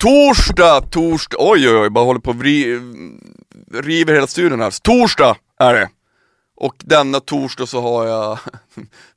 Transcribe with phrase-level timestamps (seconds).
[0.00, 2.80] Torsdag, torsdag, oj oj oj, bara håller på och vri,
[3.72, 4.82] river hela studion här.
[4.82, 5.88] Torsdag är det.
[6.56, 8.38] Och denna torsdag så har jag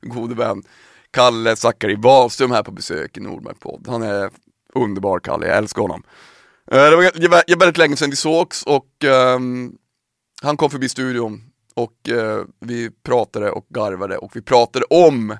[0.00, 0.62] gode vän
[1.10, 3.86] Kalle Zackari Wahlström här på besök i Nordmark podd.
[3.88, 4.30] Han är
[4.74, 6.02] underbar Kalle, jag älskar honom.
[6.70, 9.04] Eh, det var väldigt länge sedan vi sågs och
[9.36, 9.76] um,
[10.42, 11.42] han kom förbi studion
[11.74, 15.38] och uh, vi pratade och garvade och vi pratade om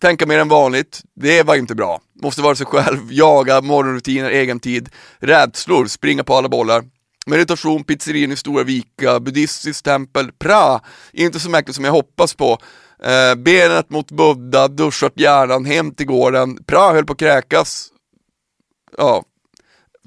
[0.00, 2.00] tänka mer än vanligt, det var inte bra.
[2.22, 4.88] Måste vara sig själv, jaga, morgonrutiner, egen tid,
[5.18, 6.84] rädslor, springa på alla bollar.
[7.26, 10.80] Meditation, pizzerian i Stora Vika, buddhistiskt tempel, pra,
[11.12, 12.58] inte så mäktigt som jag hoppas på.
[13.02, 17.88] Eh, benet mot Buddha, duschat hjärnan, hem till gården, pra höll på att kräkas.
[18.98, 19.22] Ja,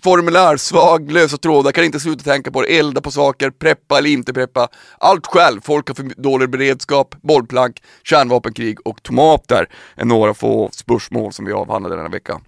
[0.03, 4.09] formulär, svag, lösa trådar, kan inte sluta tänka på det, elda på saker, preppa eller
[4.09, 4.67] inte preppa.
[4.97, 11.33] Allt själv, folk har för dålig beredskap, bollplank, kärnvapenkrig och tomater är några få spörsmål
[11.33, 12.41] som vi avhandlade denna vecka.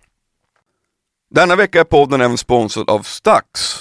[1.36, 3.77] Denna vecka är podden även sponsrad av Stax.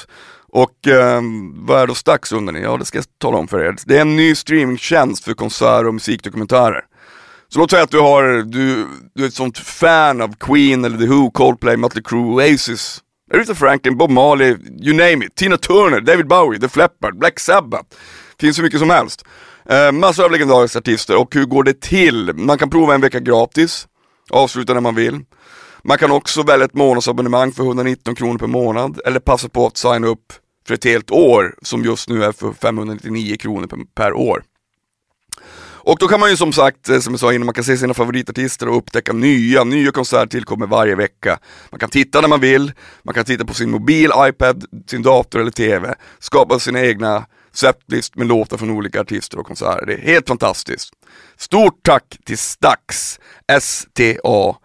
[0.48, 1.20] Och eh,
[1.54, 2.60] vad är då Stax undrar ni?
[2.60, 3.76] Ja det ska jag tala om för er.
[3.86, 6.84] Det är en ny streamingtjänst för konserter och musikdokumentärer.
[7.48, 10.98] Så låt säga att du har, du, du är ett sånt fan av Queen eller
[10.98, 13.00] The Who, Coldplay, Mötley Crüe, Oasis,
[13.34, 17.96] Aretha Franklin, Bob Marley, you name it, Tina Turner, David Bowie, The Fleppard, Black Sabbath.
[18.40, 19.24] Finns hur mycket som helst.
[19.68, 22.32] Eh, massor av legendariska artister och hur går det till?
[22.34, 23.86] Man kan prova en vecka gratis,
[24.30, 25.20] avsluta när man vill.
[25.82, 29.76] Man kan också välja ett månadsabonnemang för 119 kronor per månad eller passa på att
[29.76, 30.32] signa upp
[30.66, 34.42] för ett helt år som just nu är för 599 kronor per, per år.
[35.86, 37.76] Och då kan man ju som sagt, eh, som jag sa innan, man kan se
[37.76, 41.38] sina favoritartister och upptäcka nya, nya konserter tillkommer varje vecka.
[41.70, 45.40] Man kan titta när man vill, man kan titta på sin mobil, iPad, sin dator
[45.40, 49.86] eller TV, skapa sina egna setlist med låtar från olika artister och konserter.
[49.86, 50.92] Det är helt fantastiskt.
[51.36, 54.60] Stort tack till Stax, S-T-A-C-C-S,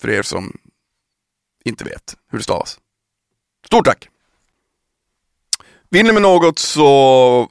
[0.00, 0.56] för er som
[1.64, 2.78] inte vet hur det stavas.
[3.66, 4.08] Stort tack!
[5.90, 7.48] Vill ni med något så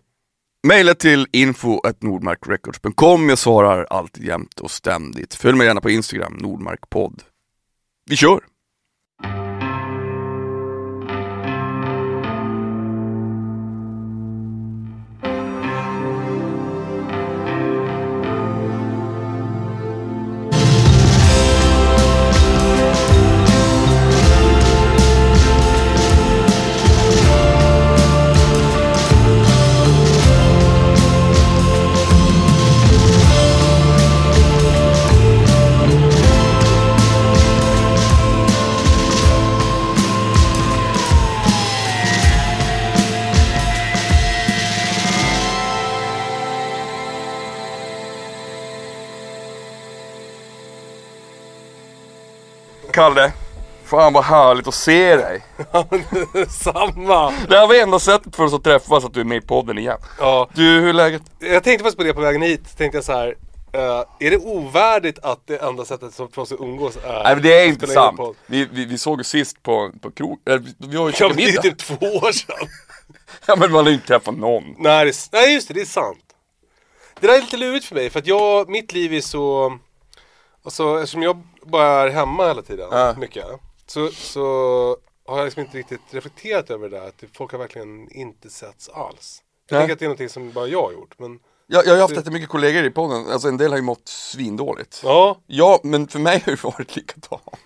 [0.64, 3.30] Mejla till info.nordmarkrecords.com.
[3.30, 5.34] Jag svarar alltid jämt och ständigt.
[5.34, 7.24] Följ mig gärna på Instagram, Nordmarkpodd.
[8.10, 8.40] Vi kör!
[52.92, 53.32] Kalle,
[53.86, 55.44] fan vad härligt att se dig.
[56.50, 57.32] Samma!
[57.50, 59.78] Det här var enda sättet för oss att träffas, att du är med i podden
[59.78, 59.98] igen.
[60.20, 61.22] Ja, Du, hur är läget?
[61.40, 62.78] jag tänkte faktiskt på det på vägen hit.
[62.78, 63.36] Tänkte jag så här.
[63.74, 63.82] eh,
[64.28, 67.44] är det ovärdigt att det enda sättet som för oss att umgås är Nej men
[67.44, 68.18] det är inte spela in sant.
[68.18, 68.36] podd?
[68.46, 71.18] Vi, vi, vi såg ju sist på, på krog, eller, vi- vi har ju Ja,
[71.18, 71.62] käkat men det är middag.
[71.62, 72.56] typ två år sedan.
[73.46, 74.64] Ja men man har ju inte träffat någon.
[74.78, 76.24] Nej, det, är- nej just det, det är sant.
[77.20, 79.78] Det där är lite lurigt för mig för att jag, mitt liv är så
[80.66, 83.16] Alltså eftersom jag bara är hemma hela tiden, Ja.
[83.18, 83.46] mycket
[83.86, 88.12] så, så har jag liksom inte riktigt reflekterat över det där att folk har verkligen
[88.12, 89.82] inte setts alls Jag Nej.
[89.82, 92.16] tänker att det är någonting som bara jag har gjort men Jag, jag har haft
[92.16, 95.02] jättemycket kollegor i podden, alltså en del har ju mått svindåligt.
[95.04, 97.44] Ja, Ja, men för mig har det varit likadant.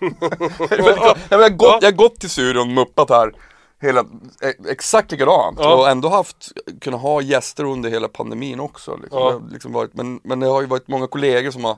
[0.70, 3.32] jag, inte, jag, har gått, jag har gått till studion, muppat här,
[3.80, 4.00] hela,
[4.42, 5.58] e- exakt likadant.
[5.60, 5.74] Ja.
[5.76, 8.96] Och ändå haft, kunnat ha gäster under hela pandemin också.
[8.96, 9.18] Liksom.
[9.18, 9.32] Ja.
[9.32, 11.76] Har liksom varit, men, men det har ju varit många kollegor som har,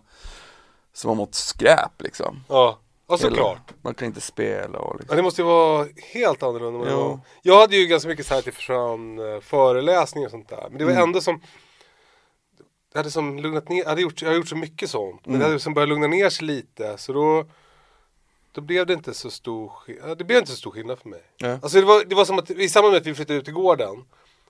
[0.98, 2.44] som har mått skräp liksom.
[2.48, 2.78] ja,
[3.08, 5.16] ja såklart Man kan inte spela och Ja, liksom.
[5.16, 6.96] det måste ju vara helt annorlunda Ja.
[7.08, 7.20] var.
[7.42, 10.66] Jag hade ju ganska mycket så här till försvann eh, föreläsningar och sånt där.
[10.70, 11.02] Men det var Mm.
[11.02, 11.40] ändå som
[12.92, 15.20] Det hade som lugnat ner, jag hade gjort, jag har gjort så mycket sånt.
[15.26, 15.40] Men Mm.
[15.40, 16.98] det hade som börjat lugna ner sig lite.
[16.98, 17.44] Så då
[18.52, 19.72] Då blev det inte så stor
[20.02, 21.22] ja, Det blev inte så stor skillnad för mig.
[21.36, 21.52] Ja.
[21.62, 23.54] Alltså det var, det var som att i samband med att vi flyttade ut till
[23.54, 24.04] gården.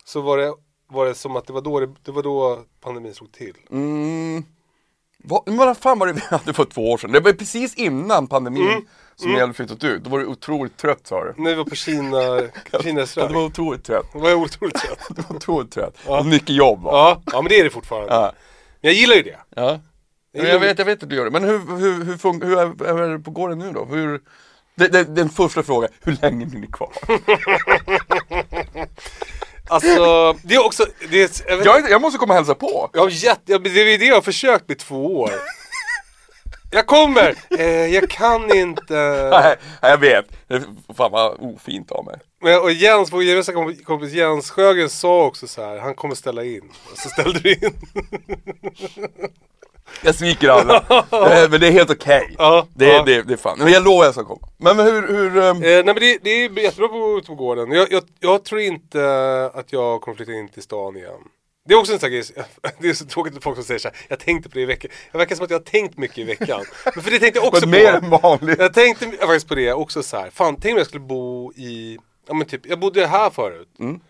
[0.04, 0.54] Så var det,
[0.86, 3.54] var det som att det var då, det, det var då pandemin slog till.
[3.70, 4.44] Mm.
[5.24, 7.12] Vad, fan var det vi hade för två år sedan?
[7.12, 8.84] Det var precis innan pandemin Mm.
[9.16, 10.04] som jag hade flyttat ut.
[10.04, 11.34] Då var du otroligt trött sa du.
[11.36, 12.40] När vi var på Kina,
[12.82, 14.06] Kina Ja, du var otroligt trött.
[14.12, 14.98] Då var jag otroligt trött.
[15.10, 15.96] Du var otroligt trött.
[16.06, 16.90] Och mycket jobb va?
[16.92, 18.12] Ja, ja men det är det fortfarande.
[18.14, 18.32] Ja.
[18.80, 19.38] Men jag gillar ju det.
[19.56, 19.80] Ja.
[20.32, 21.30] Men jag vet, jag vet att du gör det.
[21.30, 23.84] Men hur, hur, hur, fun- hur, är, hur är det på gården nu då?
[23.84, 24.20] Hur,
[24.74, 26.92] det, det, den första frågan, hur länge blir ni kvar?
[29.68, 32.90] Alltså, det är också, det är, jag vet, Jag, jag måste komma och hälsa på.
[32.92, 35.30] jag har jätte, det är det jag har försökt i två år.
[36.70, 37.34] Jag kommer!
[37.58, 38.94] Eh, jag kan inte.
[39.32, 40.24] Nej, jag vet.
[40.96, 42.16] Fan vad ofint av mig.
[42.42, 46.14] Men, och Jens, vår gemensamma komp- kompis Jens Sjögren sa också så här, han kommer
[46.14, 46.70] ställa in.
[46.92, 47.74] Och så ställde du in.
[50.02, 50.84] Jag sviker alla.
[51.12, 52.34] Eh, men det är helt okej.
[52.38, 53.02] Ja, det, ja.
[53.02, 53.58] det, det är fan.
[53.58, 54.48] Men jag lovar jag ska komma.
[54.56, 57.72] Men, men hur, hur ehm, Eh, nej men det, det är jättebra på, på gården.
[57.72, 61.20] Jag, jag, jag tror inte att jag kommer flytta in till stan igen.
[61.68, 62.22] Det är också en sån grej,
[62.80, 64.64] det är så tråkigt att folk som säger så här, jag tänkte på det i
[64.64, 64.90] veckan.
[65.12, 66.64] Jag verkar som att jag har tänkt mycket i veckan.
[66.94, 68.04] Men för det tänkte jag också men mer på.
[68.04, 68.58] än vanligt?
[68.58, 70.30] Jag tänkte faktiskt på det också så här.
[70.30, 73.68] fan tänk om jag skulle bo i, ja men typ, jag bodde här förut.
[73.78, 74.00] Mm.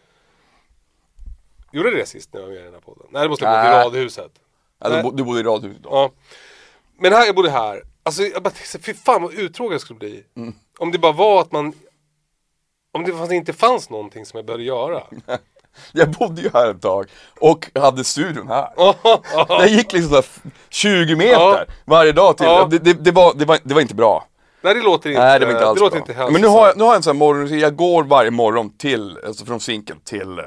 [1.73, 3.07] Gjorde jag det sist när jag var med i den här podden?
[3.11, 4.33] Nej det måste jag bo i radhuset.
[4.81, 5.89] Ja, du, bo- du bodde i radhuset då?
[5.93, 6.11] Ja.
[7.01, 7.83] Men här, jag bodde här.
[8.03, 10.25] Alltså jag bara tänkte, fy fan vad uttråkad jag skulle bli.
[10.37, 10.55] Mm.
[10.79, 11.73] Om det bara var att man
[12.93, 15.03] om det fanns, inte fanns någonting som jag behövde göra.
[15.93, 17.07] Jag bodde ju här ett tag
[17.41, 18.69] och hade studion här.
[19.49, 20.25] Jag gick liksom så här
[20.69, 22.47] 20 meter varje dag till.
[22.47, 24.27] Det, det, det, var, det, var, det var inte bra.
[24.61, 26.25] Nej det låter inte, Nej det var inte alls det låter bra.
[26.27, 26.33] inte.
[26.33, 28.71] Men nu har, jag, nu har jag en sån här morgonrutin, jag går varje morgon
[28.77, 30.45] till, alltså från Zinken till eh,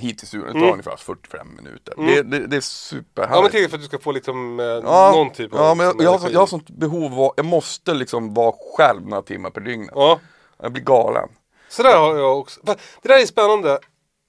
[0.00, 0.46] hit till studion.
[0.54, 1.94] Det tar ungefär 45 minuter.
[1.96, 3.18] Det, det, det är superhärligt.
[3.18, 3.36] Mm.
[3.36, 5.74] Ja men tänk för att du ska få liksom eh, Ja, någon typ av ja,
[5.74, 9.22] men jag, jag, har, jag har sånt behov av, jag måste liksom vara själv några
[9.22, 9.88] timmar per dygn.
[9.94, 10.20] Ja,
[10.62, 11.28] Jag blir galen.
[11.68, 12.60] så där har jag också.
[12.64, 13.78] Det där är spännande.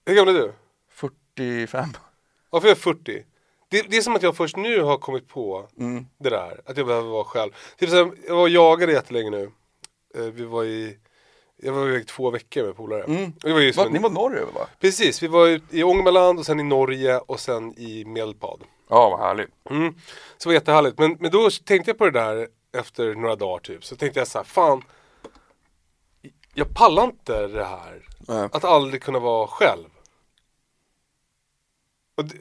[0.05, 0.53] Hur gammal är du?
[0.93, 1.85] 45.
[2.49, 3.23] Varför är jag 40?
[3.71, 6.05] Det, det är som att jag först nu har kommit på Mm.
[6.19, 6.61] det där.
[6.65, 7.51] Att jag behöver vara själv.
[7.77, 9.51] Typ så här, jag var och jagade jättelänge nu.
[10.15, 10.97] Eh, vi var i,
[11.61, 13.03] jag var iväg två veckor med polare.
[13.03, 13.33] Mm.
[13.41, 14.67] Det var ju som Va, en- ni var norröver va?
[14.79, 18.63] Precis, vi var i Ångermanland och sen i Norge och sen i Medelpad.
[18.89, 19.49] Ja, vad härligt.
[19.69, 19.93] Mm.
[20.37, 20.99] Så det var jättehärligt.
[20.99, 22.47] Men, men då tänkte jag på det där
[22.77, 23.85] efter några dagar typ.
[23.85, 24.83] Så tänkte jag så här, fan.
[26.53, 28.07] Jag pallar inte det här.
[28.27, 28.49] Nej.
[28.51, 29.85] Att aldrig kunna vara själv.
[32.17, 32.35] Och det,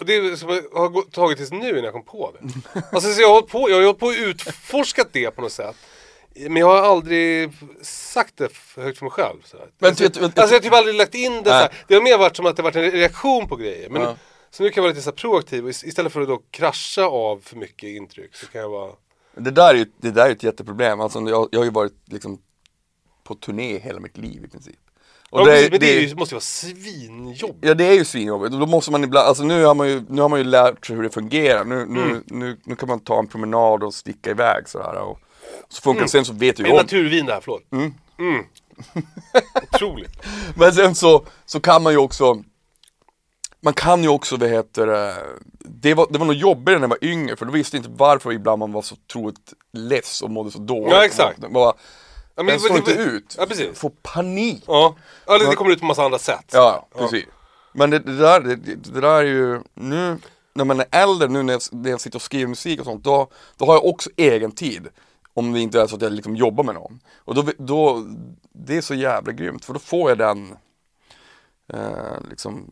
[0.00, 2.48] och det som jag har tagit tills nu innan jag kom på det.
[2.92, 5.52] Alltså så jag har hållit på, jag har hållit på och utforskat det på något
[5.52, 5.76] sätt.
[6.38, 7.50] Men jag har aldrig
[7.82, 9.36] sagt det högt för mig själv.
[9.44, 9.56] Så.
[9.78, 11.58] Men alltså, du- alltså jag har typ aldrig lagt in det så Nej.
[11.58, 11.72] här.
[11.88, 13.90] Det har mer varit som att det varit en reaktion på grejer.
[13.90, 14.14] Men, Ja.
[14.50, 17.40] Så nu kan jag vara lite så proaktiv och istället för att då krascha av
[17.44, 18.92] för mycket intryck så kan jag vara
[19.34, 21.00] Det där är ju det där är ett jätteproblem.
[21.00, 22.38] Alltså, jag, jag har ju varit liksom
[23.24, 24.76] på turné hela mitt liv i princip.
[25.30, 27.58] Och ja, det, precis, men det, det- ju, måste ju vara svinjobbigt.
[27.60, 30.02] Ja det är ju svinjobbigt och då måste man ibland, alltså nu har man ju,
[30.08, 31.64] nu har man ju lärt sig hur det fungerar.
[31.64, 32.22] Nu, nu, Mm.
[32.26, 35.18] nu, nu kan man ta en promenad och sticka iväg sådär och
[35.68, 36.82] så funkar det, sen så vet du Det ju är om.
[36.84, 37.62] naturvin det här, förlåt.
[37.72, 37.94] Mm.
[39.72, 40.10] Otroligt.
[40.56, 42.42] Men sen så, så kan man ju också
[43.60, 45.16] Man kan ju också, vad heter det,
[45.58, 47.94] det var, det var nog jobbigare när jag var yngre för då visste jag inte
[47.98, 50.92] varför ibland man var så otroligt less och mådde så dåligt.
[50.92, 51.38] Ja, exakt.
[51.38, 51.72] Man bara,
[52.38, 53.36] Ja, jag står det- inte det- ut.
[53.38, 53.78] Ja, precis.
[53.78, 54.64] Får panik.
[54.66, 56.44] Ja, eller det kommer ut på massa andra sätt.
[56.52, 57.24] Ja, precis.
[57.72, 60.18] Men det, det, där, det, det där är ju, nu
[60.54, 63.04] när man är äldre, nu när jag, när jag sitter och skriver musik och sånt,
[63.04, 64.88] då, då har jag också egen tid.
[65.36, 67.00] Om det inte är så att jag liksom jobbar med någon.
[67.16, 68.04] Och då, då,
[68.52, 70.56] det är så jävla grymt, för då får jag den
[71.72, 72.70] eh, liksom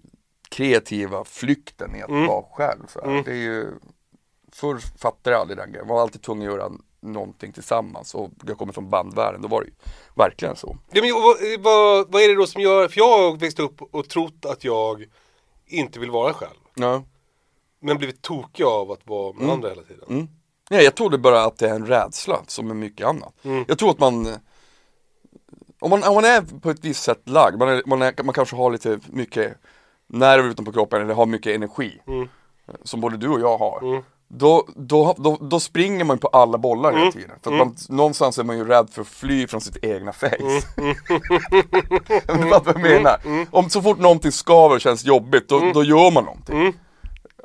[0.48, 2.26] kreativa flykten i att Mm.
[2.26, 2.86] vara själv.
[2.88, 3.22] Så här.
[3.24, 3.66] Det är ju,
[4.52, 8.30] förr fattade jag aldrig den grejen, man var alltid tvungen att göra någonting tillsammans och
[8.46, 9.72] jag kommer från bandvärlden, då var det ju
[10.16, 10.76] verkligen så.
[10.92, 13.82] Ja, men, vad, vad, vad är det då som gör, för jag har växt upp
[13.82, 15.04] och trott att jag
[15.66, 16.58] inte vill vara själv.
[16.74, 17.02] Ja.
[17.80, 20.28] Men blivit tokig av att vara med andra hela tiden.
[20.70, 20.78] Mm.
[20.78, 23.34] Nej, jag trodde bara att det är en rädsla som är mycket annat.
[23.42, 23.64] Mm.
[23.68, 24.26] Jag tror att man
[25.80, 28.34] om, man om man är på ett visst sätt lagd, man, är, man, är, man
[28.34, 29.54] kanske har lite mycket
[30.06, 32.28] nerver utanpå kroppen eller har mycket energi Mm.
[32.84, 34.02] Som både du och jag har Mm.
[34.28, 37.30] då, då, då, då springer man på alla bollar hela tiden.
[37.42, 40.28] För att man, någonstans är man ju rädd för att fly från sitt egna face.
[40.76, 40.94] Mm.
[42.42, 43.20] du fattar vad jag menar?
[43.50, 45.72] Om så fort någonting skaver och känns jobbigt, då, Mm.
[45.72, 46.72] då gör man någonting.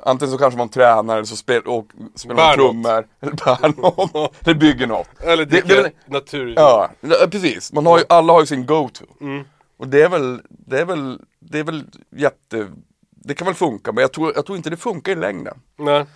[0.02, 4.46] Antingen så kanske man tränar eller så spel, och spelar man trummor, eller bär något,
[4.46, 5.08] eller bygger något.
[5.20, 6.54] Eller Det- dricka det väl- naturvin.
[6.56, 7.72] Ja, ja, precis.
[7.72, 9.04] Man har ju, alla har ju sin go-to.
[9.20, 9.44] Mm.
[9.76, 11.84] Och det är väl, det är väl, det är väl
[12.16, 12.68] jätte,
[13.10, 15.58] det kan väl funka, men jag tror, jag tror inte det funkar i längden.
[15.76, 15.94] Nej.
[15.94, 16.06] Jag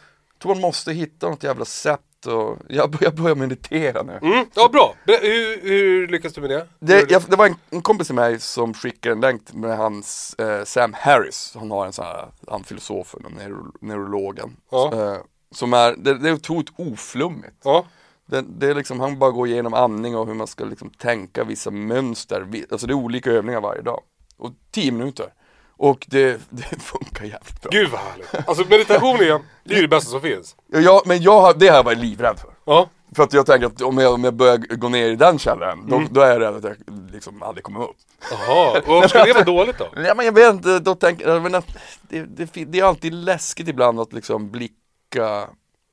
[0.42, 4.18] tror man måste hitta något jävla sätt och, jag börjar, jag börjar meditera nu.
[4.22, 4.46] Mm.
[4.54, 4.94] Ja, bra.
[5.06, 6.66] Hur, hur lyckas du med det?
[6.78, 10.34] Det, jag, det var en, en kompis till mig som skickade en länk med hans
[10.38, 14.56] eh, Sam Harris, han har en sån här, han filosofen och neuro, neurologen.
[14.70, 14.92] Ja.
[14.92, 15.18] Eh,
[15.50, 17.56] som är, det, det är otroligt oflummigt.
[17.64, 17.86] Ja.
[18.26, 21.44] Det, det är liksom, han bara går igenom andning och hur man ska liksom tänka
[21.44, 24.00] vissa mönster, alltså det är olika övningar varje dag.
[24.36, 25.32] Och 10 minuter.
[25.76, 27.70] Och det, det funkar jävligt bra.
[27.70, 28.48] Gud vad härligt.
[28.48, 30.56] Alltså meditation är, det är det bästa som finns.
[30.66, 32.50] Ja, men jag, har- det har jag varit livrädd för.
[32.64, 32.88] Ja.
[33.16, 35.86] För att jag tänker att om jag, om jag börjar gå ner i den källaren,
[35.88, 36.76] då, då är jag rädd att jag
[37.12, 37.96] liksom aldrig kommer upp.
[38.30, 39.88] Jaha, och varför skulle det vara dåligt då?
[40.04, 41.66] Ja, men jag vet inte, då tänker jag, men att
[42.02, 45.48] det, det, fin- det är alltid läskigt ibland att liksom blicka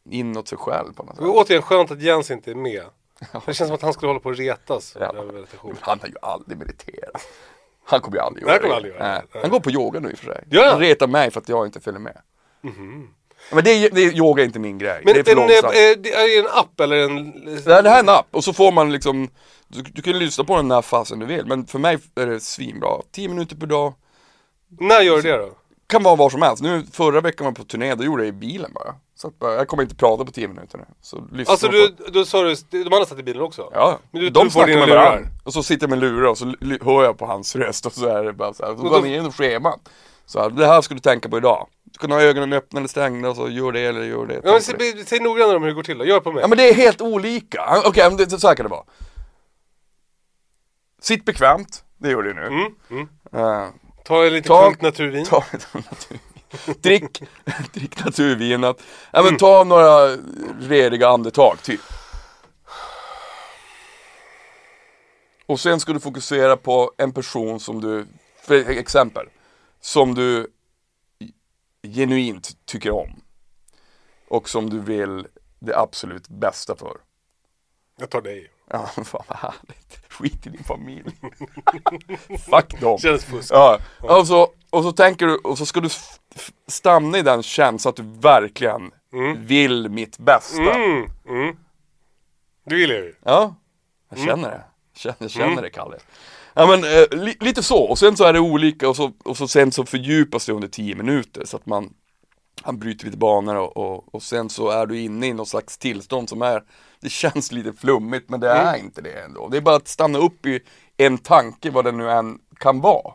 [0.10, 1.28] inåt sig själv på något Det sätt.
[1.28, 2.84] var återigen skönt att Jens inte är med.
[3.46, 5.14] Det känns som att han skulle hålla på att retas Ja.
[5.14, 5.46] Men
[5.80, 7.22] Han har ju aldrig mediterat.
[7.86, 8.76] Han kommer ju aldrig göra kommer det.
[8.76, 9.40] aldrig göra det.
[9.42, 10.44] Han går på yoga nu i och för sig.
[10.52, 10.80] Gör han?
[10.80, 12.18] Retar mig för att jag inte följer med.
[13.52, 15.02] Men det är, det är, yoga är inte min grej.
[15.06, 17.30] Men det är för det är det en app eller en...
[17.66, 19.30] Nej, det här är en app och så får man liksom
[19.68, 22.40] Du, du kan lyssna på den när fasen du vill men för mig är det
[22.40, 23.02] svinbra.
[23.12, 23.94] 10 minuter per dag
[24.80, 25.52] När gör du det då?
[25.92, 26.64] Kan vara var som helst.
[26.64, 28.96] Nu förra veckan var jag på turné, då gjorde jag det i bilen bara.
[29.16, 30.84] Så att bara, jag kommer inte prata på 10 minuter nu.
[31.02, 33.70] Så Alltså på du, då sa du, de andra satt i bilen också?
[33.74, 35.30] Ja, Men du de på snackar med varandra.
[35.44, 38.08] Och så sitter jag med lurar och så hör jag på hans röst och så
[38.08, 38.76] är det bara så här.
[38.76, 39.90] Så går han igenom schemat.
[40.26, 41.68] Så här, det här ska du tänka på idag.
[41.84, 44.42] Du kan ha ögonen öppna eller stängda och så gör det eller gör det.
[44.44, 46.42] Ja, men säg, säg noggrannare om hur det går till då, gör på mig.
[46.42, 47.82] Ja men det är helt olika.
[47.86, 48.84] Okej, det, så här kan det vara.
[51.02, 52.42] Sitt bekvämt, det gör du nu.
[52.42, 53.08] Mm, mm.
[53.34, 53.70] Eh,
[54.04, 55.26] Ta en lite Ta- klunk naturvin.
[55.26, 56.20] ta naturvin.
[56.82, 57.24] drick,
[57.74, 58.84] drick naturvinet.
[59.12, 60.08] Ja men ta några
[60.60, 61.82] rediga andetag typ.
[65.46, 68.06] Och sen ska du fokusera på en person som du,
[68.42, 69.30] för exempel,
[69.82, 70.48] som du
[71.84, 73.22] genuint tycker om.
[74.28, 75.28] Och som du vill
[75.60, 76.98] det absolut bästa för.
[77.98, 78.52] Jag tar dig.
[78.72, 80.00] Ja, fan vad härligt.
[80.10, 81.12] Skit i din familj.
[82.50, 82.98] Fuck dem.
[82.98, 83.52] Känns fusk.
[83.54, 85.90] Ja, och så, och så tänker du, och så ska du
[86.68, 88.92] stanna i den känslan att du verkligen
[89.38, 90.76] vill mitt bästa.
[90.76, 91.56] Mm, mm.
[92.66, 93.16] Det vill jag ju.
[93.24, 93.56] Ja,
[94.10, 94.64] jag känner det.
[94.94, 95.98] Jag känner, jag känner det Kalle.
[96.54, 99.38] Ja men eh, li, lite så, och sen så är det olika och så, och
[99.38, 101.94] så sen så fördjupas det under 10 minuter så att man
[102.64, 105.78] han bryter lite banor och, och, och sen så är du inne i någon slags
[105.78, 106.64] tillstånd som är
[107.02, 109.48] Det känns lite flummigt men det är inte det ändå.
[109.48, 110.60] Det är bara att stanna upp i
[110.98, 113.14] en tanke vad det nu än kan vara.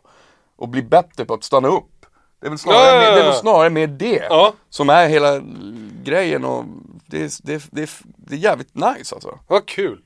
[0.56, 2.06] Och bli bättre på att stanna upp.
[2.40, 3.32] Det är väl snarare, Ja, ja, Med, det är ja.
[3.32, 4.52] snarare med det Ja.
[4.70, 5.40] som är hela
[6.04, 6.64] grejen och
[7.06, 9.38] det är, det, är, det, är, det är jävligt nice alltså.
[9.48, 10.00] Vad kul.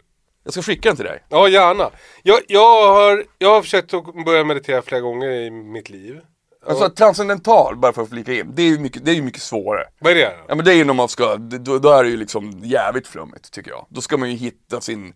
[0.45, 1.23] Jag ska skicka den till dig.
[1.29, 1.91] Ja, gärna.
[2.23, 6.21] Jag, jag, har, jag har försökt att börja meditera flera gånger i mitt liv.
[6.67, 9.43] Alltså transcendental, bara för att flika in, det är ju mycket, det är ju mycket
[9.43, 9.85] svårare.
[9.99, 10.37] Vad är det?
[10.49, 13.07] Ja men det är ju när man ska, då, då är det ju liksom jävligt
[13.07, 13.87] flummigt tycker jag.
[13.89, 15.15] Då ska man ju hitta sin,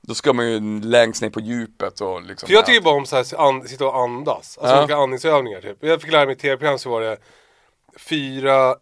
[0.00, 3.06] då ska man ju längst ner på djupet och liksom För jag tycker bara om
[3.06, 4.58] så här, an, sitta och andas.
[4.58, 4.78] Alltså Ja.
[4.82, 5.76] olika andningsövningar typ.
[5.80, 7.16] Jag fick lära mig i tv-program så var det
[7.98, 8.76] fyra,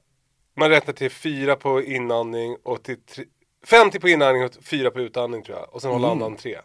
[0.56, 3.24] man räknar till fyra på inandning och till tre,
[3.66, 5.74] 50 på inandning och fyra på utandning tror jag.
[5.74, 6.58] Och sen håller andan tre.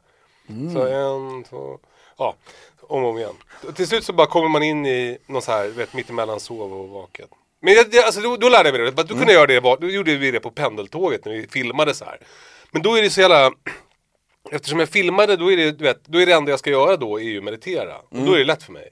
[0.73, 1.79] Så en, två,
[2.17, 2.35] ja.
[2.89, 3.35] Om och om igen.
[3.75, 6.89] Till slut så bara kommer man in i någon så här, vet, mittemellan sov och
[6.89, 7.27] vaken.
[7.61, 9.03] Men jag, jag, alltså, då, då lärde jag mig det.
[9.03, 12.05] Då kunde jag göra det, då gjorde vi det på pendeltåget när vi filmade så
[12.05, 12.17] här.
[12.71, 13.51] Men då är det så jävla
[14.51, 16.97] Eftersom jag filmade, då är det, du vet, då är det enda jag ska göra
[16.97, 17.97] då är ju meditera.
[17.97, 18.89] Och då är det lätt för mig.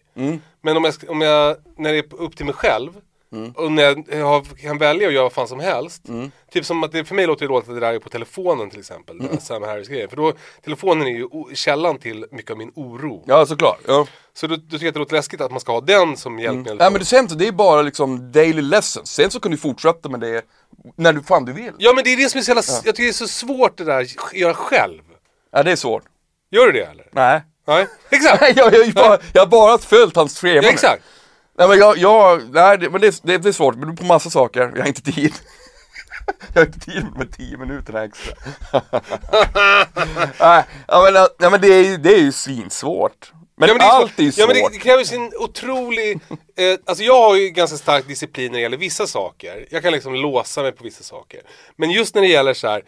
[0.61, 2.91] Men om jag, om jag, när det är upp till mig själv
[3.55, 6.03] och när jag har, kan välja att göra vad fan som helst.
[6.51, 8.69] Typ som att det, för mig låter det dåligt att det där är på telefonen
[8.69, 9.21] till exempel.
[9.21, 10.09] Här Sam Harris-grejen.
[10.09, 13.23] För då, telefonen är ju källan till mycket av min oro.
[13.27, 14.07] Ja såklart, ja.
[14.33, 16.39] Så då, då tycker jag att det låter läskigt att man ska ha den som
[16.39, 16.77] hjälpmedel.
[16.77, 19.57] Nej men det, sen, så- det är bara liksom daily lessons, sen så kan du
[19.57, 20.45] fortsätta med det
[20.95, 21.71] när du fan du vill.
[21.77, 23.77] Ja men det är det som är så jävla, jag tycker det är så svårt
[23.77, 25.01] det där, att göra själv.
[25.51, 26.03] Ja det är svårt.
[26.51, 27.07] Gör du det eller?
[27.11, 27.41] Nej.
[27.67, 28.41] Nej, exakt!
[28.57, 31.03] Jag, jag, jag, bara, jag har bara följt hans schema Ja, exakt!
[31.57, 34.29] Nej men jag, jag nej det, men det, det, det är svårt, men på massa
[34.29, 35.33] saker, jag har inte tid
[36.53, 38.33] Jag har inte tid med 10 minuter extra
[40.39, 43.79] Nej, ja, men, ja, men det är ju, det är ju svinsvårt Men, Ja, men
[43.79, 44.19] det är allt svårt.
[44.19, 46.19] är ju Ja, svårt men det, det kräver sin otrolig...
[46.57, 49.67] Eh, alltså jag har ju ganska stark disciplin när det gäller vissa saker.
[49.69, 51.41] Jag kan liksom låsa mig på vissa saker.
[51.75, 52.81] Men just när det gäller så här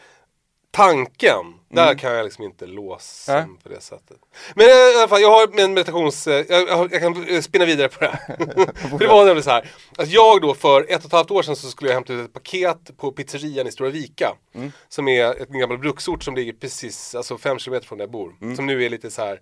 [0.71, 3.51] tanken, där kan jag liksom inte låsa Mm.
[3.51, 4.17] Mig på det sättet.
[4.55, 6.27] Men eh, i alla fall, jag har en meditations...
[6.27, 8.35] Eh, jag, jag, jag kan eh, spinna vidare på det här.
[8.89, 9.71] för det var nämligen så här.
[9.97, 12.25] Att jag då för ett och ett halvt år sedan så skulle jag hämta ut
[12.27, 14.35] ett paket på pizzerian i Stora Vika.
[14.55, 14.71] Mm.
[14.89, 18.11] Som är ett- en gammal bruksort som ligger precis, alltså fem kilometer från där jag
[18.11, 18.35] bor.
[18.41, 18.55] Mm.
[18.55, 19.41] Som nu är lite så här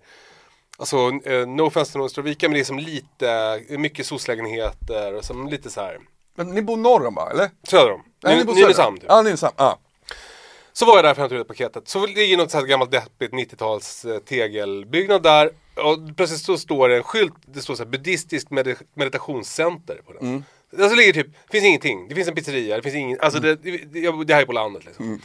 [0.80, 1.10] Alltså,
[1.46, 5.70] no offense till Östra Vika, men det är som lite, mycket SOS-lägenheter och som lite
[5.70, 5.98] så här
[6.36, 7.50] Men ni bor norr om va, eller?
[7.68, 8.02] söder om.
[8.22, 8.44] Nej.
[8.44, 9.06] Nynäshamn typ.
[9.08, 9.54] Ja, Nynäshamn,
[10.78, 11.88] Så var jag där för att hämta ut paketet.
[11.88, 15.50] Så ligger något så här gammalt deppigt 90-tals eh, tegelbyggnad där.
[15.74, 20.12] Och plötsligt så står det en skylt, det står så här buddhistiskt med meditationscenter på
[20.12, 20.28] den.
[20.28, 20.44] Mm.
[20.80, 22.08] Alltså ligger typ, det finns ingenting.
[22.08, 23.58] Det finns en pizzeria, det finns ingen, alltså Mm.
[23.62, 23.70] det,
[24.00, 25.20] det, det här är på landet liksom.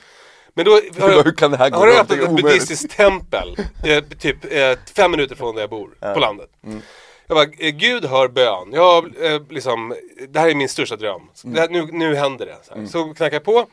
[0.54, 3.58] Men då har jag, Hur kan det här gå har jag öppnat ett buddhistiskt tempel,
[3.86, 6.50] eh, typ eh, fem minuter från där jag bor, på landet.
[6.64, 6.82] Mm.
[7.28, 8.70] Jag bara, eh, Gud hör bön.
[8.74, 9.96] Jag, eh, liksom,
[10.30, 11.22] det här är min största dröm.
[11.44, 11.58] Mm.
[11.58, 12.58] här, nu, nu händer det.
[12.64, 12.86] Så, här.
[12.86, 13.68] så knackar jag på.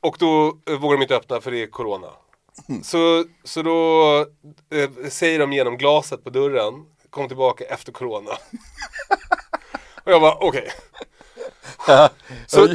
[0.00, 2.08] Och då eh, vågar de inte öppna för det är Corona.
[2.68, 2.82] Mm.
[2.82, 4.16] Så, så då
[4.74, 6.74] eh, säger de genom glaset på dörren,
[7.10, 8.30] kom tillbaka efter Corona.
[10.04, 10.68] och jag bara, okej.
[12.46, 12.68] Så,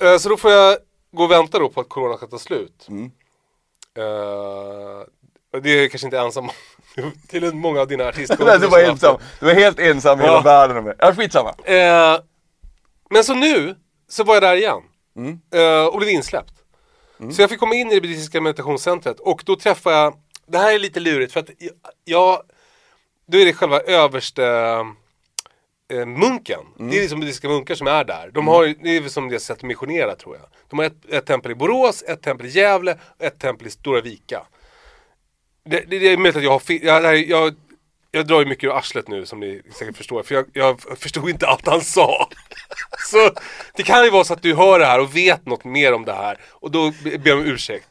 [0.00, 0.78] Eh, Så då får jag
[1.12, 2.86] gå och vänta då på att corona ska ta slut.
[2.88, 3.04] Mm.
[3.96, 6.48] Eh, det är jag kanske inte ensam.
[7.28, 8.58] Till många av dina artistkompisar.
[8.58, 10.40] du var ensam, du var helt ensam i hela Ja.
[10.40, 10.94] världen.
[10.98, 11.54] Ja, skitsamma.
[11.64, 12.20] Eh,
[13.10, 13.76] men så nu,
[14.08, 14.82] så var jag där igen.
[15.16, 15.40] Mm.
[15.54, 16.54] Eh, och blev insläppt.
[17.30, 20.14] Så jag fick komma in i det buddhistiska meditationscentret och då träffade jag,
[20.46, 21.50] det här är lite lurigt för att
[22.04, 22.42] jag,
[23.26, 24.44] då är det själva överste
[25.92, 26.60] eh, munken.
[26.78, 28.30] Det är liksom buddhistiska munkar som är där.
[28.34, 30.46] De har, det är som deras sätt att missionera tror jag.
[30.70, 33.70] De har ett, ett tempel i Borås, ett tempel i Gävle och ett tempel i
[33.70, 34.46] Stora Vika.
[35.64, 37.54] Det, det, det är möjligt att jag har fel, jag, det jag,
[38.14, 41.30] jag drar ju mycket ur arslet nu som ni säkert förstår, för jag, jag förstod
[41.30, 42.28] inte allt han sa.
[43.10, 43.30] Så
[43.76, 46.04] det kan ju vara så att du hör det här och vet något mer om
[46.04, 47.88] det här och då be- ber jag om ursäkt.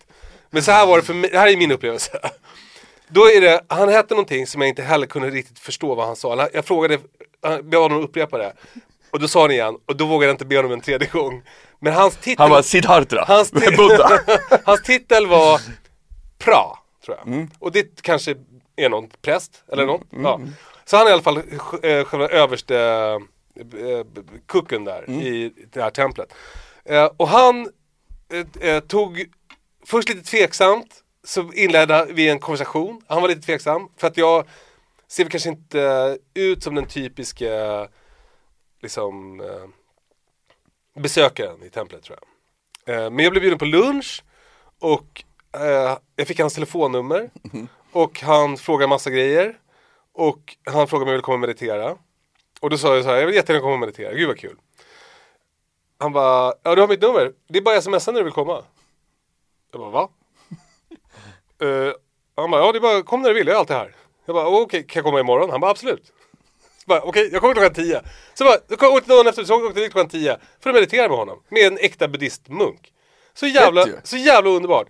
[0.49, 2.19] Men så här var det för mig, det här är min upplevelse.
[3.07, 6.15] Då är det, han hette någonting som jag inte heller kunde riktigt förstå vad han
[6.15, 6.49] sa.
[6.53, 6.99] Jag frågade,
[7.41, 8.53] jag bad honom upprepa det.
[9.11, 11.43] Och då sa han igen, och då vågade jag inte be honom en tredje gång.
[11.79, 12.41] Men hans titel...
[12.41, 14.19] Han var Siddhartha, Hans, Buddha.
[14.65, 15.61] hans titel var
[16.39, 17.27] Pra, tror jag.
[17.27, 17.49] Mm.
[17.59, 18.35] Och det kanske
[18.83, 20.07] är någon präst eller någon.
[20.23, 20.39] Ja.
[20.85, 21.38] Så han är i alla fall
[21.83, 22.77] eh, själva överste
[23.55, 24.05] eh,
[24.47, 25.21] kucken där Mm.
[25.21, 26.33] i det här templet.
[26.85, 27.69] Eh, och han
[28.33, 29.25] eh, eh, tog
[29.85, 33.01] först lite tveksamt så inledde vi en konversation.
[33.07, 34.45] Han var lite tveksam för att jag
[35.07, 37.88] ser kanske inte ut som den typiska
[38.81, 39.67] liksom eh,
[41.01, 42.17] besökaren i templet tror
[42.85, 42.95] jag.
[42.95, 44.23] Eh, men jag blev bjuden på lunch
[44.79, 45.23] och
[45.53, 47.29] eh, jag fick hans telefonnummer
[47.91, 49.60] och han frågade massa grejer
[50.13, 51.98] och han frågade om jag ville komma och meditera.
[52.60, 54.57] Och då sa jag så här, jag vill jättegärna komma och meditera, gud vad kul.
[55.98, 58.63] Han bara, ja du har mitt nummer, det är bara smsa när du vill komma.
[59.71, 60.10] Jag bara, va?
[61.62, 61.93] Eh,
[62.36, 63.95] han bara, ja det är bara, kom när du vill, jag är alltid här.
[64.25, 65.50] Jag bara, okej, kan jag komma imorgon?
[65.50, 66.13] Han bara, absolut.
[66.88, 68.01] Okej, jag kommer klockan 10.
[68.33, 71.17] Så bara, jag kom- dagen efter, så åkte jag klockan 10 för att meditera med
[71.17, 71.43] honom.
[71.50, 72.93] Med en äkta buddhistmunk.
[73.33, 74.88] Så jävla, så jävla underbart.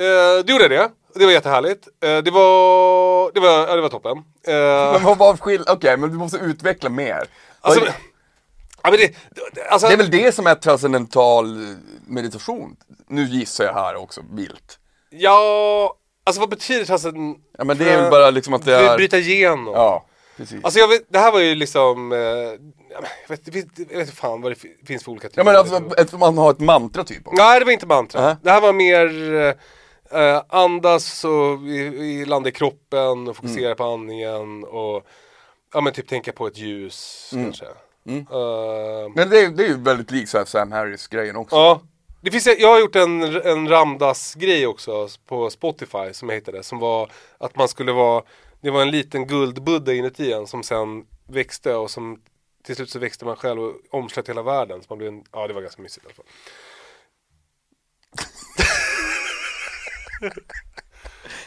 [0.00, 0.90] Uh, då gjorde det.
[1.18, 1.88] Det var jättehärligt.
[2.04, 4.18] Eh, det var, det var, ja, det var toppen.
[4.48, 5.76] Eh, Men vad var skillnaden?
[5.76, 7.24] Okej, men du måste utveckla mer.
[7.60, 7.84] alltså,
[8.82, 9.14] ja, men det,
[9.70, 12.76] alltså, det är väl det som är transcendental meditation?
[13.08, 14.78] Nu gissar jag här också, vilt.
[15.10, 17.36] Ja, alltså vad betyder transcend...
[17.58, 18.96] Ja men det är väl bara liksom att det är...
[18.96, 19.74] Bryta igenom.
[19.74, 20.64] Ja, precis.
[20.64, 24.40] Alltså vet, det här var ju liksom, eh, jag, vet, jag, vet, jag vet fan
[24.42, 25.56] vad det fi- finns för olika typer Ja men
[25.96, 27.26] alltså, man har ett mantra typ.
[27.28, 27.42] också.
[27.42, 28.20] Nej det var inte mantra.
[28.20, 28.36] Nähä.
[28.42, 29.06] Det här var mer
[30.10, 33.76] eh, andas och i, i landa i kroppen och fokusera Mm.
[33.76, 35.06] på andningen och
[35.74, 37.44] ja men typ tänka på ett ljus Mm.
[37.44, 37.64] kanske.
[37.64, 41.56] Eh, Men det, är- det är ju väldigt likt så här Sam Harris-grejen också.
[41.56, 41.80] ja.
[42.22, 46.78] Det finns, jag har gjort en, en Ramdas-grej också på Spotify som jag hittade som
[46.78, 48.22] var att man skulle vara
[48.60, 52.22] Det var en liten guldbudda inuti en som sen växte och som
[52.64, 54.80] till slut så växte man själv och omslöt hela världen.
[54.82, 56.24] Så man blev en, ja det var ganska mysigt i alla fall.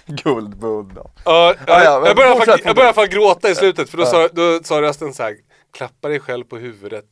[0.05, 1.01] Guldbuddha.
[1.25, 3.97] Ja, Ja, ja, jag, men jag, började fall, jag började fall gråta i slutet för
[3.97, 5.35] då, sa, då sa rösten så här
[5.77, 7.05] Klappa dig själv på huvudet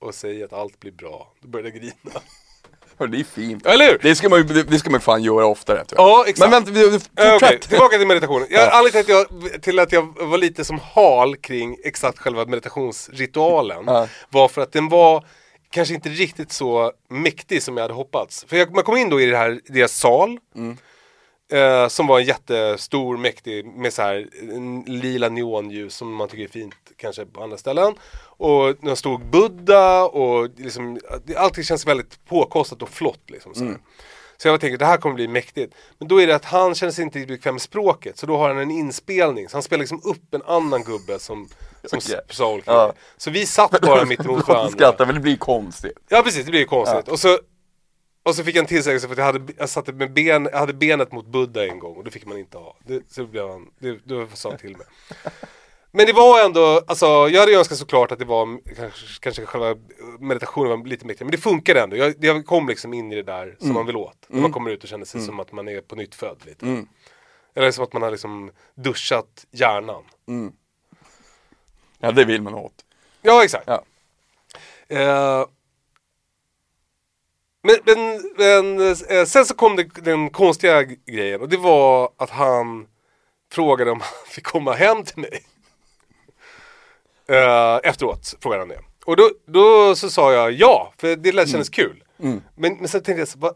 [0.00, 1.32] och säg att allt blir bra.
[1.40, 2.20] Då började jag grina.
[2.98, 3.66] Hör, det är fint.
[3.66, 3.98] Eller hur?
[4.02, 6.00] Det ska man ju det, det ska man fan göra oftare jag.
[6.00, 6.50] Ja, exakt.
[6.50, 7.68] Men vänta, vi- Eh, fortsätt.
[7.68, 8.46] tillbaka till meditationen.
[8.50, 8.70] Jag, Ja.
[8.78, 13.84] Anledningen till att, jag, till att jag var lite som hal kring exakt själva meditationsritualen
[13.86, 14.08] Ja.
[14.30, 15.24] var för att den var
[15.70, 18.44] kanske inte riktigt så mäktig som jag hade hoppats.
[18.48, 20.76] För jag, man kom in då i det här, deras sal Mm.
[21.52, 24.28] Eh, som var en jättestor, mäktig med så här
[24.86, 27.94] lila neonljus som man tycker är fint kanske på andra ställen.
[28.22, 31.00] Och det stod Buddha och liksom,
[31.36, 33.54] allting känns väldigt påkostat och flott liksom.
[33.54, 33.76] Så, här.
[34.36, 35.74] så jag tänkte det här kommer bli mäktigt.
[35.98, 38.36] Men då är det att han känner sig inte riktigt bekväm med språket så då
[38.36, 39.48] har han en inspelning.
[39.48, 41.48] Så han spelar liksom upp en annan gubbe som,
[41.84, 42.20] som Okej.
[42.30, 42.92] sa olika Ja.
[43.16, 44.70] Så vi satt bara mitt emot varandra.
[44.70, 45.98] skrattar väl det blir konstigt.
[46.08, 47.08] Ja precis, det blir konstigt.
[47.08, 47.38] Och, så,
[48.22, 50.58] och så fick jag en tillsägelse för att jag, hade, jag satte med ben, jag
[50.58, 52.76] hade benet mot Buddha en gång och det fick man inte ha.
[52.86, 54.86] Det, så blev han, det, det sa han till mig.
[55.92, 59.80] Men det var ändå, alltså jag hade önskat såklart att det var kanske, kanske själva
[60.18, 61.24] meditationen var lite mäktigare.
[61.24, 61.96] Men det funkade ändå.
[61.96, 64.26] Jag, jag kom liksom in i det där som man vill åt.
[64.28, 66.84] När man kommer ut och känner sig som att man är på nytt född lite.
[67.54, 70.04] Eller som att man har liksom duschat hjärnan.
[71.98, 72.84] Ja det vill man åt.
[73.22, 73.66] Ja exakt.
[73.66, 73.84] Ja.
[74.88, 75.46] Eh,
[77.62, 82.30] men men, men eh, sen så kom det, den konstiga grejen och det var att
[82.30, 82.86] han
[83.52, 85.42] frågade om han fick komma hem till mig.
[87.28, 88.80] Eh, efteråt frågade han det.
[89.04, 92.04] Och då, då så sa jag ja, för det lät kändes kul.
[92.56, 93.52] Men, men sen tänkte jag så, va?